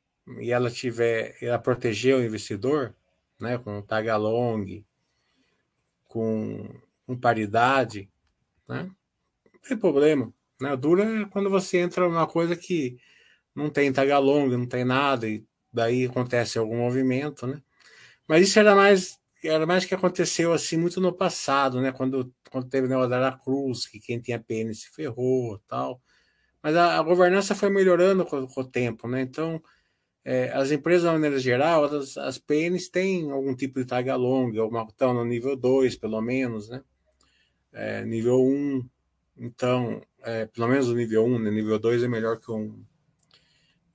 e 0.40 0.52
ela 0.52 0.70
tiver, 0.70 1.36
ela 1.42 1.58
proteger 1.58 2.16
o 2.16 2.24
investidor, 2.24 2.94
né, 3.38 3.58
com 3.58 3.82
tag 3.82 4.08
along, 4.08 4.84
com, 6.04 6.80
com 7.04 7.18
paridade, 7.18 8.08
né, 8.68 8.88
não 9.52 9.60
tem 9.60 9.76
problema. 9.76 10.32
Né? 10.60 10.72
O 10.72 10.76
duro 10.76 11.02
é 11.02 11.24
quando 11.26 11.50
você 11.50 11.78
entra 11.78 12.08
numa 12.08 12.28
coisa 12.28 12.56
que 12.56 12.96
não 13.52 13.68
tem 13.70 13.92
tag 13.92 14.10
along, 14.12 14.56
não 14.56 14.66
tem 14.66 14.84
nada, 14.84 15.28
e 15.28 15.44
daí 15.72 16.06
acontece 16.06 16.58
algum 16.58 16.76
movimento, 16.76 17.46
né? 17.46 17.60
Mas 18.28 18.48
isso 18.48 18.58
era 18.58 18.74
mais 18.74 19.20
era 19.49 19.66
mais 19.66 19.84
que 19.84 19.94
aconteceu 19.94 20.53
assim 20.53 20.76
muito 20.76 21.01
no 21.01 21.12
passado, 21.12 21.80
né? 21.80 21.92
Quando, 21.92 22.32
quando 22.51 22.68
teve 22.68 22.86
o 22.86 22.90
negócio 22.90 23.11
da 23.11 23.32
Cruz, 23.32 23.86
que 23.86 23.99
quem 24.01 24.20
tinha 24.20 24.38
PN 24.38 24.72
se 24.74 24.90
ferrou 24.90 25.59
tal. 25.66 26.01
Mas 26.62 26.76
a, 26.76 26.99
a 26.99 27.03
governança 27.03 27.55
foi 27.55 27.70
melhorando 27.70 28.24
com, 28.24 28.47
com, 28.47 28.61
o 28.61 28.64
tempo, 28.64 29.09
né? 29.09 29.20
Então, 29.22 29.62
é, 30.24 30.51
as 30.53 30.70
empresas, 30.70 31.03
de 31.09 31.12
maneira 31.12 31.38
geral, 31.38 31.84
as, 31.84 32.16
as 32.16 32.38
PNs 32.38 32.88
têm 32.88 33.30
algum 33.30 33.55
tipo 33.55 33.78
de 33.78 33.86
tag 33.86 34.11
along, 34.11 34.53
estão 34.88 35.14
no 35.14 35.24
nível 35.24 35.57
2, 35.57 35.97
pelo 35.97 36.20
menos, 36.20 36.68
né? 36.68 36.82
É, 37.72 38.05
nível 38.05 38.40
1, 38.40 38.49
um, 38.49 38.88
então, 39.38 40.01
é, 40.22 40.47
pelo 40.47 40.68
menos 40.68 40.88
o 40.88 40.94
nível 40.94 41.24
1, 41.24 41.34
um, 41.34 41.38
né? 41.38 41.51
nível 41.51 41.78
2 41.78 42.03
é 42.03 42.09
melhor 42.09 42.38
que 42.38 42.51
o 42.51 42.57
1. 42.57 42.84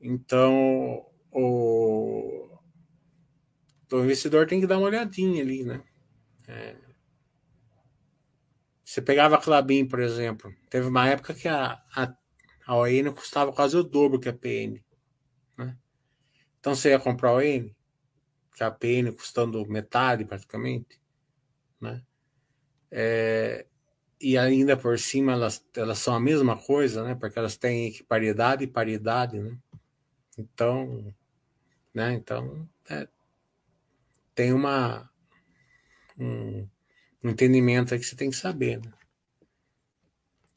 Então, 0.02 1.06
o, 1.32 2.51
o 3.92 4.04
investidor 4.04 4.48
tem 4.48 4.60
que 4.60 4.68
dar 4.68 4.78
uma 4.78 4.88
olhadinha 4.88 5.42
ali, 5.42 5.64
né? 5.64 5.82
É. 6.48 6.76
Você 8.84 9.02
pegava 9.02 9.36
a 9.36 9.42
Clabin, 9.42 9.86
por 9.86 10.00
exemplo. 10.00 10.54
Teve 10.70 10.88
uma 10.88 11.08
época 11.08 11.34
que 11.34 11.48
a, 11.48 11.82
a, 11.96 12.14
a 12.66 12.76
ON 12.76 13.14
custava 13.14 13.54
quase 13.54 13.78
o 13.78 13.84
dobro 13.84 14.20
que 14.20 14.28
a 14.28 14.34
PN. 14.34 14.84
Né? 15.58 15.78
Então 16.60 16.76
você 16.76 16.90
ia 16.90 17.00
comprar 17.00 17.30
a 17.30 17.36
ON, 17.36 17.70
que 18.56 18.64
a 18.64 18.70
PN 18.70 19.12
custando 19.14 19.66
metade 19.66 20.26
praticamente. 20.26 21.00
Né? 21.80 22.02
É, 22.92 23.66
e 24.20 24.38
ainda 24.38 24.76
por 24.76 25.00
cima 25.00 25.32
elas, 25.32 25.66
elas 25.76 26.00
são 26.00 26.14
a 26.14 26.20
mesma 26.20 26.58
coisa, 26.58 27.04
né? 27.04 27.16
Porque 27.16 27.40
elas 27.40 27.56
têm 27.56 27.88
equiparidade 27.88 28.64
e 28.64 28.68
paridade, 28.68 29.40
né? 29.40 29.58
Então, 30.38 31.14
né? 31.94 32.14
Então, 32.14 32.68
é, 32.90 33.08
tem 34.34 34.54
uma 34.54 35.10
um, 36.18 36.68
entendimento 37.24 37.94
aí 37.94 38.00
que 38.00 38.06
você 38.06 38.16
tem 38.16 38.30
que 38.30 38.36
saber, 38.36 38.80
né? 38.80 38.92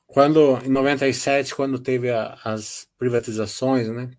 Quando, 0.07 0.59
em 0.65 0.69
97, 0.69 1.55
quando 1.55 1.79
teve 1.79 2.11
a, 2.11 2.39
as 2.45 2.89
privatizações, 2.97 3.89
né? 3.89 4.11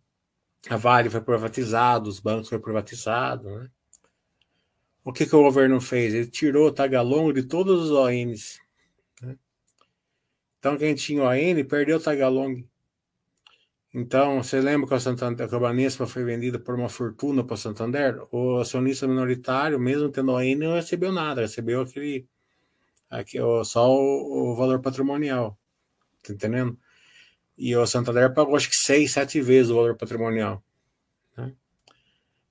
A 0.70 0.78
Vale 0.78 1.10
foi 1.10 1.22
privatizada, 1.22 2.10
os 2.10 2.20
bancos 2.20 2.50
foram 2.50 2.62
privatizados, 2.62 3.46
né? 3.46 3.70
O 5.04 5.14
que, 5.14 5.26
que 5.28 5.36
o 5.36 5.44
governo 5.44 5.80
fez? 5.80 6.14
Ele 6.16 6.28
tirou 6.28 6.68
o 6.68 6.74
tagalongo 6.74 7.32
de 7.32 7.44
todos 7.44 7.84
os 7.84 7.92
ONs. 7.92 8.60
Né? 9.22 9.38
Então, 10.58 10.76
quem 10.78 10.96
tinha 10.96 11.24
ON 11.24 11.66
perdeu 11.70 11.98
o 11.98 12.02
tagalong. 12.02 12.68
Então, 13.98 14.44
você 14.44 14.60
lembra 14.60 14.90
que 14.90 14.94
a, 14.94 15.00
Santander, 15.00 15.48
que 15.48 15.56
a 15.56 15.60
Banespa 15.60 16.06
foi 16.06 16.26
vendida 16.26 16.60
por 16.60 16.76
uma 16.76 16.90
fortuna 16.90 17.46
para 17.46 17.54
o 17.54 17.58
Santander? 17.58 18.22
O 18.30 18.58
acionista 18.58 19.08
minoritário, 19.08 19.80
mesmo 19.80 20.10
tendo 20.10 20.34
ON, 20.34 20.56
não 20.58 20.74
recebeu 20.74 21.14
nada, 21.14 21.40
recebeu 21.40 21.80
aquele, 21.80 22.28
aqui, 23.10 23.38
só 23.64 23.90
o, 23.90 24.52
o 24.52 24.56
valor 24.58 24.82
patrimonial. 24.82 25.58
Tá 26.22 26.34
entendendo? 26.34 26.78
E 27.58 27.74
o 27.74 27.88
Santander 27.88 28.34
pagou 28.34 28.58
acho 28.58 28.70
que 28.70 28.76
seis, 28.76 29.14
sete 29.14 29.40
vezes 29.40 29.72
o 29.72 29.76
valor 29.76 29.96
patrimonial. 29.96 30.62
Né? 31.38 31.54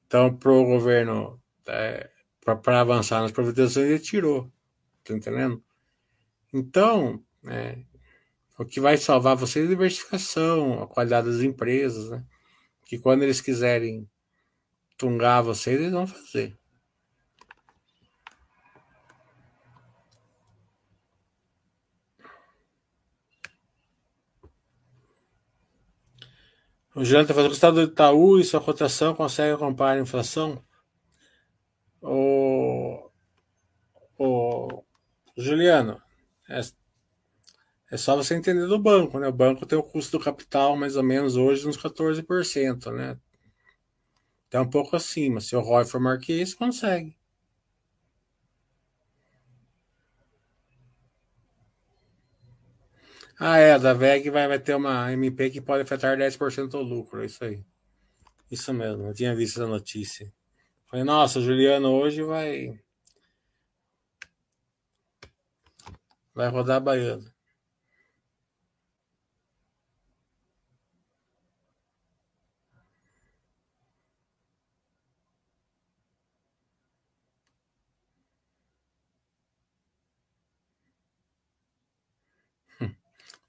Então, 0.06 0.34
para 0.34 0.50
o 0.50 0.64
governo, 0.64 1.38
é, 1.66 2.08
para 2.40 2.80
avançar 2.80 3.20
nas 3.20 3.32
privatizações, 3.32 3.86
ele 3.86 3.98
tirou. 3.98 4.50
Tá 5.04 5.12
entendendo? 5.12 5.62
Então, 6.54 7.22
é, 7.46 7.80
o 8.58 8.64
que 8.64 8.80
vai 8.80 8.96
salvar 8.96 9.36
você 9.36 9.60
é 9.60 9.64
a 9.64 9.68
diversificação, 9.68 10.82
a 10.82 10.86
qualidade 10.86 11.28
das 11.30 11.40
empresas, 11.40 12.10
né? 12.10 12.24
Que 12.86 12.98
quando 12.98 13.22
eles 13.22 13.40
quiserem 13.40 14.08
tungar 14.96 15.42
vocês, 15.42 15.80
eles 15.80 15.92
vão 15.92 16.06
fazer. 16.06 16.56
O 26.94 27.04
Juliano 27.04 27.22
está 27.22 27.34
falando 27.34 27.48
que 27.48 27.54
o 27.54 27.56
estado 27.56 27.74
do 27.74 27.92
Itaú 27.92 28.38
e 28.38 28.44
sua 28.44 28.60
cotação 28.60 29.16
consegue 29.16 29.52
acompanhar 29.52 29.98
a 29.98 30.00
inflação? 30.00 30.64
O, 32.00 33.10
o 34.16 34.84
Juliano, 35.36 36.00
é, 37.90 37.96
só 37.96 38.16
você 38.16 38.34
entender 38.34 38.66
do 38.66 38.78
banco, 38.78 39.18
né? 39.18 39.28
O 39.28 39.32
banco 39.32 39.66
tem 39.66 39.78
o 39.78 39.82
custo 39.82 40.18
do 40.18 40.24
capital 40.24 40.76
mais 40.76 40.96
ou 40.96 41.02
menos 41.02 41.36
hoje 41.36 41.68
uns 41.68 41.76
14%, 41.76 42.90
né? 42.92 43.18
Tá 44.50 44.60
um 44.62 44.70
pouco 44.70 44.96
acima. 44.96 45.40
Se 45.40 45.56
o 45.56 45.60
ROI 45.60 45.84
for 45.84 46.00
marquês, 46.00 46.54
consegue. 46.54 47.16
Ah, 53.38 53.58
é, 53.58 53.78
da 53.78 53.92
VEG 53.92 54.30
vai, 54.30 54.46
vai 54.48 54.58
ter 54.58 54.74
uma 54.74 55.12
MP 55.12 55.50
que 55.50 55.60
pode 55.60 55.82
afetar 55.82 56.16
10% 56.16 56.68
do 56.70 56.82
lucro, 56.82 57.22
é 57.22 57.26
isso 57.26 57.44
aí. 57.44 57.64
Isso 58.50 58.72
mesmo, 58.72 59.08
eu 59.08 59.14
tinha 59.14 59.34
visto 59.34 59.60
essa 59.60 59.68
notícia. 59.68 60.32
Falei, 60.88 61.04
nossa, 61.04 61.40
Juliano 61.40 61.90
hoje 61.90 62.22
vai. 62.22 62.78
Vai 66.34 66.48
rodar 66.48 66.76
a 66.76 66.80
baiana. 66.80 67.33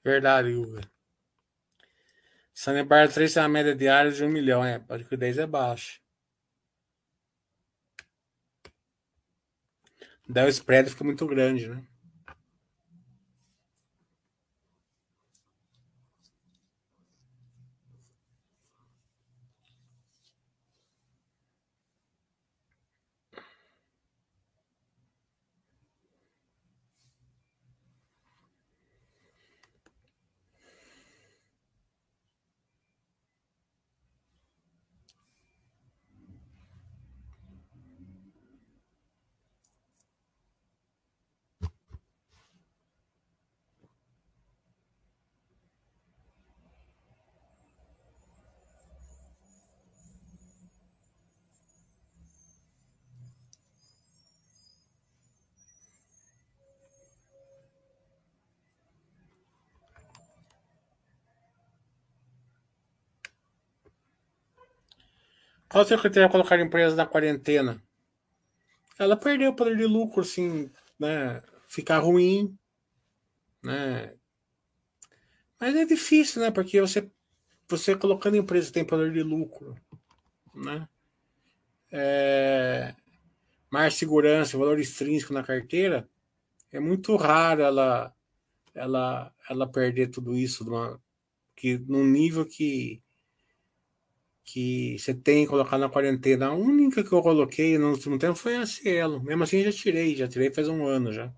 Verdade, 0.05 0.53
Hugo. 0.53 0.81
Sanebar 2.53 3.11
3 3.11 3.33
tem 3.33 3.41
uma 3.41 3.49
média 3.49 3.73
diária 3.75 4.11
de 4.11 4.23
um 4.23 4.29
milhão, 4.29 4.63
é. 4.63 4.85
A 4.87 4.97
liquidez 4.97 5.39
é 5.39 5.47
baixa. 5.47 5.99
Daí 10.29 10.45
o 10.45 10.49
spread 10.49 10.91
fica 10.91 11.03
muito 11.03 11.25
grande, 11.25 11.67
né? 11.67 11.83
Qual 65.69 65.83
o 65.83 65.87
seu 65.87 65.99
critério 65.99 66.29
colocar 66.29 66.59
empresa 66.59 66.95
na 66.95 67.05
quarentena? 67.05 67.81
Ela 68.97 69.17
perdeu 69.17 69.51
o 69.51 69.55
poder 69.55 69.75
de 69.75 69.85
lucro, 69.85 70.21
assim, 70.21 70.69
né? 70.99 71.41
Ficar 71.67 71.99
ruim, 71.99 72.57
né? 73.63 74.13
Mas 75.59 75.75
é 75.75 75.85
difícil, 75.85 76.41
né? 76.41 76.51
Porque 76.51 76.79
você, 76.79 77.09
você 77.67 77.95
colocando 77.95 78.37
empresa 78.37 78.71
tem 78.71 78.85
poder 78.85 79.11
de 79.11 79.23
lucro, 79.23 79.75
né? 80.53 80.87
É, 81.91 82.95
mais 83.69 83.95
segurança, 83.95 84.57
valor 84.57 84.79
extrínseco 84.79 85.33
na 85.33 85.43
carteira, 85.43 86.09
é 86.71 86.79
muito 86.79 87.15
raro 87.15 87.61
ela, 87.61 88.13
ela, 88.73 89.33
ela 89.49 89.71
perder 89.71 90.07
tudo 90.07 90.35
isso 90.35 90.63
numa, 90.65 91.01
que, 91.55 91.77
num 91.79 92.05
nível 92.05 92.45
que 92.45 93.01
que 94.45 94.97
você 94.99 95.13
tem 95.13 95.43
que 95.43 95.49
colocar 95.49 95.77
na 95.77 95.89
quarentena. 95.89 96.47
A 96.47 96.53
única 96.53 97.03
que 97.03 97.11
eu 97.11 97.21
coloquei 97.21 97.77
no 97.77 97.89
último 97.89 98.19
tempo 98.19 98.35
foi 98.35 98.55
a 98.57 98.65
Cielo. 98.65 99.21
Mesmo 99.23 99.43
assim, 99.43 99.63
já 99.63 99.71
tirei, 99.71 100.15
já 100.15 100.27
tirei 100.27 100.53
faz 100.53 100.69
um 100.69 100.85
ano 100.85 101.11
já. 101.11 101.33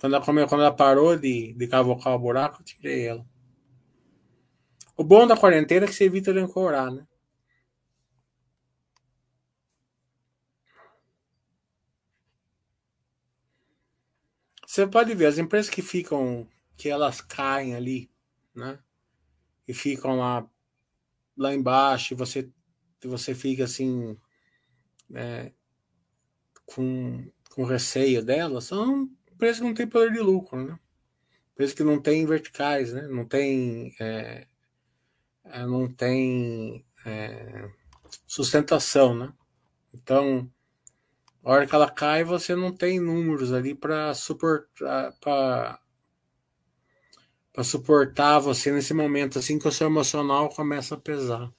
Quando 0.00 0.16
ela, 0.16 0.24
quando 0.24 0.60
ela 0.60 0.74
parou 0.74 1.16
de, 1.16 1.54
de 1.54 1.66
cavocar 1.66 2.14
o 2.14 2.18
buraco, 2.18 2.60
eu 2.60 2.64
tirei 2.64 3.06
ela. 3.06 3.24
O 4.96 5.04
bom 5.04 5.26
da 5.26 5.36
quarentena 5.36 5.86
é 5.86 5.88
que 5.88 5.94
você 5.94 6.04
evita 6.04 6.32
de 6.32 6.40
ancorar, 6.40 6.90
né? 6.90 7.06
Você 14.66 14.86
pode 14.86 15.14
ver, 15.14 15.26
as 15.26 15.38
empresas 15.38 15.70
que 15.70 15.82
ficam, 15.82 16.48
que 16.76 16.88
elas 16.88 17.20
caem 17.20 17.74
ali, 17.74 18.10
né? 18.54 18.78
E 19.66 19.72
ficam 19.72 20.18
lá 20.18 20.46
lá 21.36 21.54
embaixo 21.54 22.16
você, 22.16 22.50
você 23.02 23.34
fica 23.34 23.64
assim 23.64 24.16
é, 25.14 25.52
com, 26.66 27.30
com 27.50 27.64
receio 27.64 28.24
dela, 28.24 28.60
são 28.60 29.08
empresas 29.32 29.58
que 29.58 29.66
não 29.66 29.74
têm 29.74 29.86
poder 29.86 30.12
de 30.12 30.20
lucro, 30.20 30.64
né? 30.64 30.78
Empresas 31.52 31.74
que 31.74 31.84
não 31.84 32.00
têm 32.00 32.26
verticais, 32.26 32.92
né? 32.92 33.06
Não 33.08 33.24
tem, 33.24 33.94
é, 34.00 34.46
é, 35.44 35.66
não 35.66 35.92
tem 35.92 36.84
é, 37.04 37.70
sustentação, 38.26 39.14
né? 39.14 39.32
Então, 39.92 40.50
a 41.44 41.50
hora 41.50 41.66
que 41.66 41.74
ela 41.74 41.90
cai, 41.90 42.24
você 42.24 42.54
não 42.56 42.72
tem 42.72 42.98
números 42.98 43.52
ali 43.52 43.74
para 43.74 44.14
suportar, 44.14 45.12
para 45.20 45.78
para 47.54 47.64
suportar 47.64 48.38
você 48.40 48.70
nesse 48.72 48.92
momento 48.94 49.38
assim 49.38 49.58
que 49.58 49.68
o 49.68 49.72
seu 49.72 49.86
emocional 49.88 50.50
começa 50.50 50.94
a 50.96 51.00
pesar. 51.00 51.50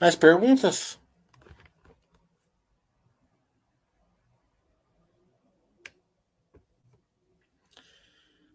Mais 0.00 0.14
perguntas? 0.14 0.98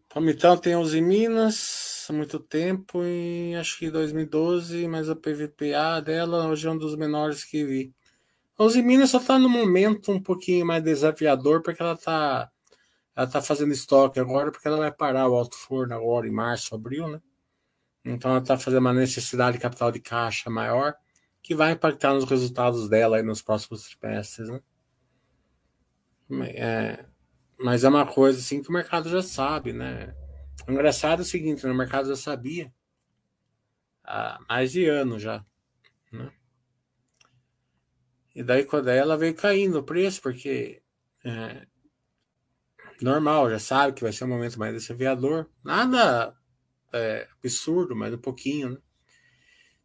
Palmitão 0.07 0.55
tem 0.55 0.75
11 0.75 1.01
Minas 1.01 2.07
há 2.09 2.13
muito 2.13 2.39
tempo, 2.39 3.03
e 3.03 3.55
acho 3.55 3.77
que 3.77 3.91
2012, 3.91 4.87
mas 4.87 5.09
a 5.09 5.15
PVPA 5.15 5.99
dela 6.01 6.47
hoje 6.47 6.67
é 6.67 6.71
um 6.71 6.77
dos 6.77 6.95
menores 6.95 7.43
que 7.43 7.65
vi. 7.65 7.93
11 8.59 8.81
Minas 8.81 9.09
só 9.09 9.17
está 9.17 9.37
no 9.37 9.49
momento 9.49 10.11
um 10.11 10.21
pouquinho 10.21 10.65
mais 10.65 10.83
desafiador, 10.83 11.61
porque 11.61 11.81
ela 11.81 11.93
está 11.93 12.49
ela 13.15 13.27
tá 13.27 13.41
fazendo 13.41 13.73
estoque 13.73 14.19
agora, 14.19 14.51
porque 14.51 14.67
ela 14.67 14.77
vai 14.77 14.91
parar 14.91 15.27
o 15.29 15.35
alto 15.35 15.55
forno 15.57 15.93
agora 15.93 16.27
em 16.27 16.31
março, 16.31 16.73
abril, 16.75 17.07
né? 17.07 17.21
Então 18.05 18.31
ela 18.31 18.39
está 18.39 18.57
fazendo 18.57 18.79
uma 18.81 18.93
necessidade 18.93 19.57
de 19.57 19.61
capital 19.61 19.91
de 19.91 19.99
caixa 19.99 20.49
maior, 20.49 20.95
que 21.43 21.53
vai 21.53 21.73
impactar 21.73 22.13
nos 22.13 22.23
resultados 22.23 22.89
dela 22.89 23.21
nos 23.21 23.41
próximos 23.41 23.83
trimestres, 23.89 24.47
né? 24.47 24.61
É, 26.55 27.05
mas 27.59 27.83
é 27.83 27.89
uma 27.89 28.07
coisa 28.07 28.39
assim 28.39 28.61
que 28.63 28.69
o 28.69 28.73
mercado 28.73 29.09
já 29.09 29.21
sabe, 29.21 29.73
né? 29.73 30.15
O 30.67 30.71
engraçado 30.71 31.19
é 31.19 31.21
o 31.23 31.25
seguinte, 31.25 31.65
né? 31.65 31.71
o 31.71 31.75
mercado 31.75 32.07
já 32.07 32.15
sabia 32.15 32.73
há 34.03 34.39
mais 34.49 34.71
de 34.71 34.85
ano 34.85 35.19
já, 35.19 35.45
né? 36.11 36.31
E 38.33 38.41
daí 38.41 38.65
quando 38.65 38.87
ela 38.87 39.17
veio 39.17 39.35
caindo 39.35 39.79
o 39.79 39.83
preço, 39.83 40.21
porque 40.21 40.81
é, 41.25 41.67
normal, 43.01 43.49
já 43.49 43.59
sabe 43.59 43.93
que 43.93 44.01
vai 44.03 44.13
ser 44.13 44.23
um 44.23 44.29
momento 44.29 44.57
mais 44.57 44.73
desafiador. 44.73 45.49
Nada 45.63 46.35
é, 46.93 47.27
absurdo, 47.37 47.95
mas 47.95 48.13
um 48.13 48.17
pouquinho, 48.17 48.69
né? 48.71 48.77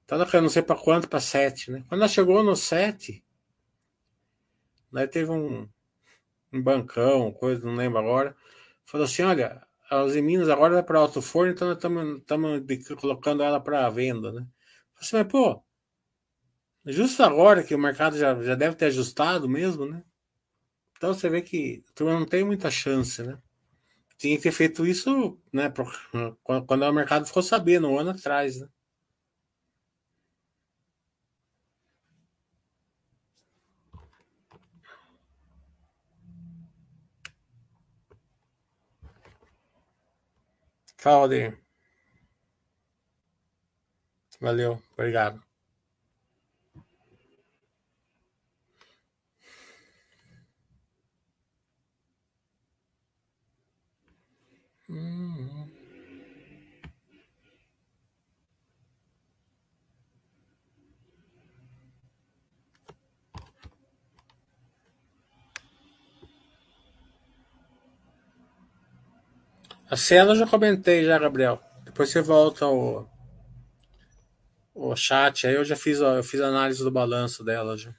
Então 0.08 0.18
ela 0.22 0.40
não 0.40 0.48
sei 0.48 0.62
para 0.62 0.74
quanto, 0.74 1.06
para 1.06 1.20
7, 1.20 1.70
né? 1.70 1.84
Quando 1.86 2.00
ela 2.00 2.08
chegou 2.08 2.42
no 2.42 2.56
7, 2.56 3.22
daí 4.90 5.06
teve 5.06 5.30
um, 5.30 5.68
um 6.50 6.62
bancão, 6.62 7.30
coisa, 7.30 7.66
não 7.66 7.74
lembro 7.74 7.98
agora, 7.98 8.34
falou 8.86 9.04
assim, 9.04 9.20
olha, 9.20 9.62
as 9.90 10.16
Minas 10.16 10.48
agora 10.48 10.72
vai 10.72 10.82
para 10.82 10.98
alto 10.98 11.20
forno, 11.20 11.52
então 11.52 11.68
nós 11.68 11.76
estamos 11.76 12.62
colocando 12.98 13.42
ela 13.42 13.60
para 13.60 13.86
venda, 13.90 14.32
né? 14.32 14.46
Falei 14.94 14.98
assim, 14.98 15.16
mas 15.18 15.26
pô, 15.26 15.62
justo 16.86 17.22
agora 17.22 17.62
que 17.62 17.74
o 17.74 17.78
mercado 17.78 18.16
já, 18.16 18.34
já 18.42 18.54
deve 18.54 18.76
ter 18.76 18.86
ajustado 18.86 19.46
mesmo, 19.46 19.84
né? 19.84 20.02
Então 20.96 21.12
você 21.12 21.28
vê 21.28 21.42
que 21.42 21.84
a 21.86 21.92
turma 21.92 22.18
não 22.18 22.24
tem 22.24 22.42
muita 22.44 22.70
chance, 22.70 23.22
né? 23.22 23.38
Tinha 24.16 24.38
que 24.38 24.42
ter 24.42 24.52
feito 24.52 24.86
isso, 24.86 25.38
né? 25.52 25.70
Quando 26.42 26.82
o 26.82 26.92
mercado 26.94 27.26
ficou 27.26 27.42
sabendo, 27.42 27.88
um 27.88 27.98
ano 27.98 28.10
atrás, 28.12 28.58
né? 28.58 28.68
Fala, 40.98 41.28
Valeu, 44.40 44.82
obrigado. 44.96 45.47
A 69.90 69.96
cena 69.96 70.32
eu 70.32 70.36
já 70.36 70.46
comentei 70.46 71.02
já, 71.04 71.18
Gabriel. 71.18 71.62
Depois 71.82 72.10
você 72.10 72.20
volta 72.20 72.66
o, 72.66 73.08
o 74.74 74.94
chat, 74.94 75.46
aí 75.46 75.54
eu 75.54 75.64
já 75.64 75.76
fiz, 75.76 75.98
eu 76.00 76.22
fiz 76.22 76.40
a 76.42 76.48
análise 76.48 76.84
do 76.84 76.90
balanço 76.90 77.42
dela 77.42 77.74
já. 77.76 77.94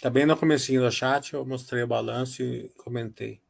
Tá 0.00 0.08
bem 0.08 0.26
no 0.26 0.36
comecinho 0.36 0.82
do 0.82 0.92
chat, 0.92 1.34
eu 1.34 1.44
mostrei 1.44 1.82
o 1.82 1.88
balanço 1.88 2.42
e 2.42 2.68
comentei. 2.76 3.40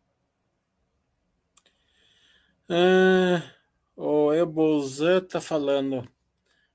Ah, 2.70 3.42
o 3.94 4.32
Ebolzan 4.32 5.20
tá 5.20 5.42
falando. 5.42 6.08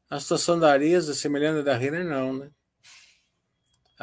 A 0.09 0.19
situação 0.19 0.59
da 0.59 0.71
Arisa 0.71 1.15
semelhante 1.15 1.61
à 1.61 1.63
da 1.63 1.75
Renner, 1.75 2.05
não, 2.05 2.33
né? 2.33 2.51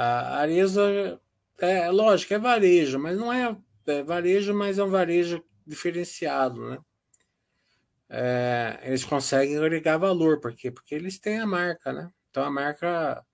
A 0.01 0.38
Arisa, 0.38 1.20
é 1.59 1.90
lógico, 1.90 2.32
é 2.32 2.38
varejo, 2.38 3.01
mas 3.01 3.18
não 3.18 3.32
é, 3.32 3.57
é 3.88 4.03
varejo, 4.05 4.55
mas 4.55 4.78
é 4.78 4.84
um 4.84 4.90
varejo 4.90 5.44
diferenciado, 5.66 6.70
né? 6.70 6.78
É, 8.09 8.78
eles 8.84 9.05
conseguem 9.05 9.59
agregar 9.59 9.99
valor, 9.99 10.38
por 10.40 10.55
quê? 10.55 10.70
Porque 10.70 10.94
eles 10.94 11.18
têm 11.18 11.40
a 11.40 11.46
marca, 11.46 11.92
né? 11.92 12.12
Então 12.30 12.44
a 12.44 12.51
marca 12.51 13.26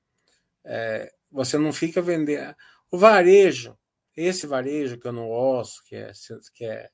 é, 0.64 1.12
você 1.30 1.58
não 1.58 1.70
fica 1.70 2.00
vendendo. 2.00 2.56
O 2.90 2.96
varejo, 2.96 3.78
esse 4.16 4.46
varejo 4.46 4.98
que 4.98 5.06
eu 5.06 5.12
não 5.12 5.28
gosto, 5.28 5.84
que 5.84 5.96
é, 5.96 6.12
que 6.54 6.64
é, 6.64 6.90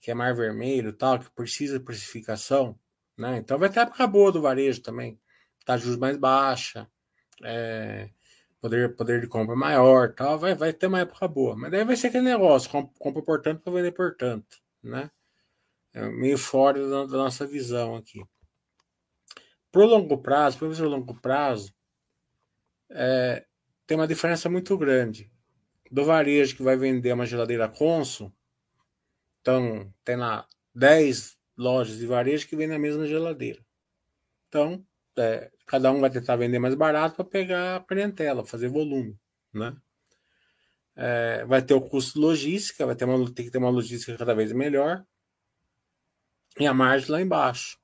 que 0.00 0.10
é 0.10 0.14
mar 0.14 0.34
vermelho 0.34 0.92
tal, 0.92 1.20
que 1.20 1.30
precisa 1.30 1.78
de 1.78 1.84
precificação, 1.84 2.76
né? 3.16 3.36
Então 3.38 3.56
vai 3.56 3.70
ter 3.70 3.80
época 3.80 4.04
boa 4.08 4.32
do 4.32 4.42
varejo 4.42 4.82
também. 4.82 5.16
Tá 5.64 5.76
juros 5.76 5.96
mais 5.96 6.16
baixa, 6.16 6.90
é, 7.44 8.10
poder, 8.60 8.94
poder 8.96 9.20
de 9.20 9.26
compra 9.26 9.56
maior, 9.56 10.14
tal, 10.14 10.38
vai, 10.38 10.54
vai 10.54 10.72
ter 10.72 10.86
uma 10.86 11.00
época 11.00 11.26
boa. 11.28 11.56
Mas 11.56 11.70
daí 11.70 11.84
vai 11.84 11.96
ser 11.96 12.08
aquele 12.08 12.24
negócio, 12.24 12.70
compra 12.98 13.22
por 13.22 13.40
tanto 13.40 13.62
para 13.62 13.72
vender 13.72 13.92
por 13.92 14.16
tanto, 14.16 14.58
né? 14.82 15.10
É 15.92 16.08
meio 16.08 16.38
fora 16.38 16.78
da, 16.88 17.04
da 17.06 17.18
nossa 17.18 17.46
visão 17.46 17.96
aqui. 17.96 18.22
Pro 19.70 19.86
longo 19.86 20.18
prazo, 20.18 20.58
para 20.58 20.68
o 20.68 20.88
longo 20.88 21.14
prazo, 21.20 21.74
é, 22.90 23.44
tem 23.86 23.96
uma 23.96 24.06
diferença 24.06 24.48
muito 24.48 24.76
grande. 24.76 25.30
Do 25.90 26.04
varejo 26.04 26.56
que 26.56 26.62
vai 26.62 26.76
vender 26.76 27.12
uma 27.12 27.26
geladeira 27.26 27.68
Consul, 27.68 28.32
então 29.40 29.92
tem 30.04 30.16
lá 30.16 30.46
10 30.74 31.38
lojas 31.56 31.96
de 31.96 32.06
varejo 32.06 32.46
que 32.46 32.56
vendem 32.56 32.76
a 32.76 32.80
mesma 32.80 33.06
geladeira. 33.06 33.64
Então, 34.48 34.84
é, 35.18 35.50
cada 35.66 35.90
um 35.92 36.00
vai 36.00 36.10
tentar 36.10 36.36
vender 36.36 36.58
mais 36.58 36.74
barato 36.74 37.16
para 37.16 37.24
pegar 37.24 37.76
a 37.76 37.80
clientela, 37.80 38.44
fazer 38.44 38.68
volume, 38.68 39.18
né? 39.52 39.76
É, 40.96 41.44
vai 41.44 41.62
ter 41.62 41.74
o 41.74 41.80
custo 41.80 42.18
logística, 42.20 42.84
vai 42.86 42.96
ter 42.96 43.04
uma, 43.04 43.32
tem 43.32 43.44
que 43.44 43.50
ter 43.50 43.58
uma 43.58 43.70
logística 43.70 44.16
cada 44.16 44.34
vez 44.34 44.52
melhor 44.52 45.04
e 46.58 46.66
a 46.66 46.74
margem 46.74 47.10
lá 47.10 47.20
embaixo. 47.20 47.78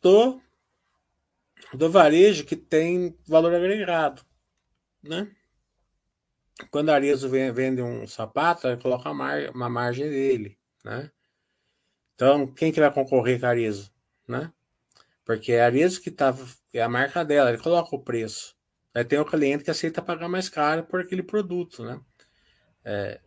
Do 0.00 0.40
do 1.74 1.90
varejo 1.90 2.44
que 2.44 2.56
tem 2.56 3.16
valor 3.26 3.54
agregado, 3.54 4.24
né? 5.02 5.30
Quando 6.70 6.90
a 6.90 6.94
Arezzo 6.94 7.28
vende 7.28 7.80
um 7.80 8.06
sapato, 8.06 8.66
ele 8.66 8.80
coloca 8.80 9.10
uma 9.10 9.68
margem 9.68 10.08
dele, 10.08 10.58
né? 10.84 11.10
Então, 12.14 12.52
quem 12.52 12.70
que 12.72 12.80
vai 12.80 12.92
concorrer 12.92 13.40
com 13.40 13.46
a 13.46 13.50
Arezzo, 13.50 13.92
né? 14.28 14.52
Porque 15.30 15.52
é 15.52 15.62
Arezzo 15.62 16.02
que 16.02 16.10
tá, 16.10 16.36
é 16.74 16.82
a 16.82 16.88
marca 16.88 17.24
dela, 17.24 17.50
ele 17.50 17.62
coloca 17.62 17.94
o 17.94 18.02
preço. 18.02 18.56
Aí 18.92 19.04
tem 19.04 19.16
o 19.16 19.24
cliente 19.24 19.62
que 19.62 19.70
aceita 19.70 20.02
pagar 20.02 20.28
mais 20.28 20.48
caro 20.48 20.82
por 20.82 21.00
aquele 21.00 21.22
produto, 21.22 21.84
né? 21.84 22.00
É, 22.84 23.20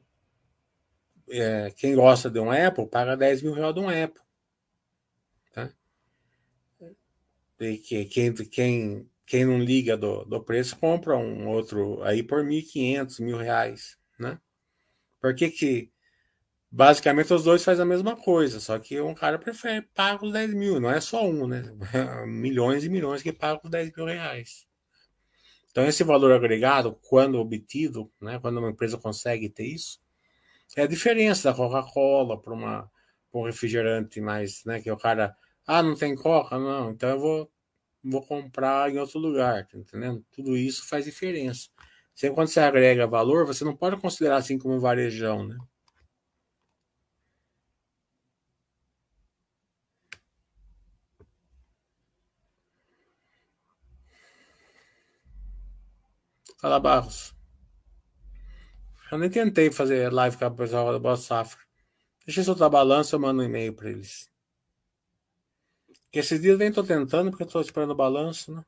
é, 1.29 1.71
quem 1.71 1.95
gosta 1.95 2.29
de 2.29 2.41
um 2.41 2.51
Apple 2.51 2.89
paga 2.89 3.15
10 3.15 3.43
mil 3.43 3.53
reais 3.53 3.73
de 3.73 3.79
um 3.79 3.87
Apple. 3.87 4.21
que 7.57 8.03
quem, 8.03 8.33
quem, 8.33 9.09
quem 9.25 9.45
não 9.45 9.57
liga 9.59 9.95
do, 9.95 10.25
do 10.25 10.43
preço 10.43 10.77
compra 10.77 11.15
um 11.15 11.47
outro 11.47 12.03
aí 12.03 12.21
por 12.21 12.43
1.500, 12.43 13.21
mil 13.21 13.37
reais, 13.37 13.97
né? 14.19 14.37
Por 15.21 15.33
que 15.33 15.49
que 15.49 15.92
basicamente 16.75 17.31
os 17.31 17.43
dois 17.43 17.63
fazem 17.63 17.83
a 17.83 17.85
mesma 17.85 18.15
coisa, 18.15 18.59
só 18.59 18.79
que 18.79 18.99
um 18.99 19.13
cara 19.13 19.37
prefere 19.37 19.83
paga 19.93 20.25
os 20.25 20.33
10 20.33 20.55
mil, 20.55 20.79
não 20.79 20.89
é 20.89 20.99
só 20.99 21.23
um, 21.23 21.47
né? 21.47 21.71
milhões 22.25 22.83
e 22.83 22.89
milhões 22.89 23.21
que 23.21 23.31
pagam 23.31 23.61
os 23.63 23.69
10 23.69 23.91
mil 23.95 24.07
reais. 24.07 24.65
Então 25.69 25.85
esse 25.85 26.03
valor 26.03 26.31
agregado, 26.31 26.97
quando 27.07 27.39
obtido, 27.39 28.11
né, 28.19 28.39
quando 28.39 28.57
uma 28.57 28.71
empresa 28.71 28.97
consegue 28.97 29.49
ter 29.49 29.65
isso, 29.65 29.99
é 30.75 30.81
a 30.81 30.87
diferença 30.87 31.51
da 31.51 31.55
Coca-Cola 31.55 32.41
para 32.41 32.53
uma 32.53 32.91
um 33.33 33.45
refrigerante 33.45 34.21
mais, 34.21 34.63
né, 34.65 34.79
que 34.81 34.91
o 34.91 34.97
cara, 34.97 35.35
ah, 35.67 35.81
não 35.81 35.95
tem 35.95 36.15
Coca, 36.15 36.57
não, 36.57 36.91
então 36.91 37.09
eu 37.09 37.19
vou 37.19 37.51
vou 38.03 38.21
comprar 38.25 38.91
em 38.91 38.97
outro 38.97 39.19
lugar, 39.19 39.67
tá 39.67 39.77
entendendo? 39.77 40.25
Tudo 40.31 40.57
isso 40.57 40.87
faz 40.87 41.05
diferença. 41.05 41.69
Sempre 42.15 42.35
quando 42.35 42.47
você 42.49 42.59
agrega 42.59 43.07
valor, 43.07 43.45
você 43.45 43.63
não 43.63 43.75
pode 43.75 43.97
considerar 43.97 44.37
assim 44.37 44.57
como 44.57 44.75
um 44.75 44.79
varejão, 44.79 45.47
né? 45.47 45.57
Fala, 56.63 56.79
Barros. 56.79 57.35
Eu 59.11 59.17
nem 59.17 59.29
tentei 59.29 59.69
fazer 59.69 60.09
live 60.13 60.37
com 60.37 60.45
a 60.45 60.49
pessoal 60.49 60.93
da 60.93 60.97
Boa 60.97 61.17
Safra. 61.17 61.61
Deixa 62.25 62.39
eu 62.39 62.45
soltar 62.45 62.69
balanço, 62.69 63.13
eu 63.13 63.19
mando 63.19 63.41
um 63.41 63.45
e-mail 63.45 63.73
para 63.73 63.89
eles. 63.89 64.29
Que 66.09 66.19
esses 66.19 66.41
dias 66.41 66.53
eu 66.53 66.59
nem 66.59 66.71
tô 66.71 66.81
tentando, 66.81 67.31
porque 67.31 67.43
eu 67.43 67.47
tô 67.47 67.59
esperando 67.59 67.91
o 67.91 67.95
balanço, 67.95 68.55
né? 68.55 68.63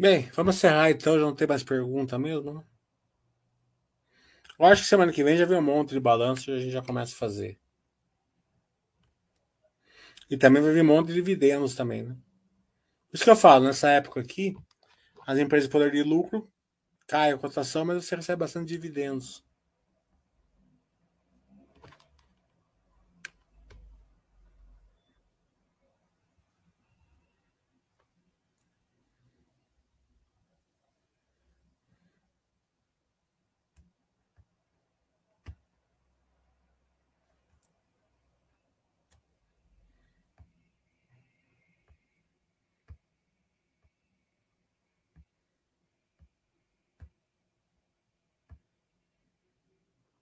Bem, 0.00 0.30
vamos 0.32 0.54
encerrar 0.54 0.92
então, 0.92 1.18
já 1.18 1.24
não 1.24 1.34
tem 1.34 1.48
mais 1.48 1.64
pergunta 1.64 2.16
mesmo. 2.16 2.54
Né? 2.54 2.64
Eu 4.56 4.66
acho 4.66 4.82
que 4.82 4.88
semana 4.88 5.12
que 5.12 5.24
vem 5.24 5.36
já 5.36 5.44
vem 5.44 5.58
um 5.58 5.62
monte 5.62 5.90
de 5.90 5.98
balanço 5.98 6.52
e 6.52 6.54
a 6.54 6.60
gente 6.60 6.70
já 6.70 6.80
começa 6.80 7.12
a 7.12 7.18
fazer. 7.18 7.58
E 10.30 10.36
também 10.36 10.62
vai 10.62 10.72
vir 10.72 10.82
um 10.82 10.86
monte 10.86 11.08
de 11.08 11.14
dividendos 11.14 11.74
também, 11.74 12.04
né? 12.04 12.16
Por 13.10 13.16
isso 13.16 13.24
que 13.24 13.30
eu 13.30 13.34
falo, 13.34 13.64
nessa 13.64 13.90
época 13.90 14.20
aqui, 14.20 14.54
as 15.26 15.36
empresas 15.36 15.66
de 15.68 15.72
poder 15.72 15.90
de 15.90 16.04
lucro 16.04 16.48
cai 17.04 17.32
a 17.32 17.38
cotação, 17.38 17.84
mas 17.84 18.04
você 18.04 18.14
recebe 18.14 18.38
bastante 18.38 18.68
dividendos. 18.68 19.44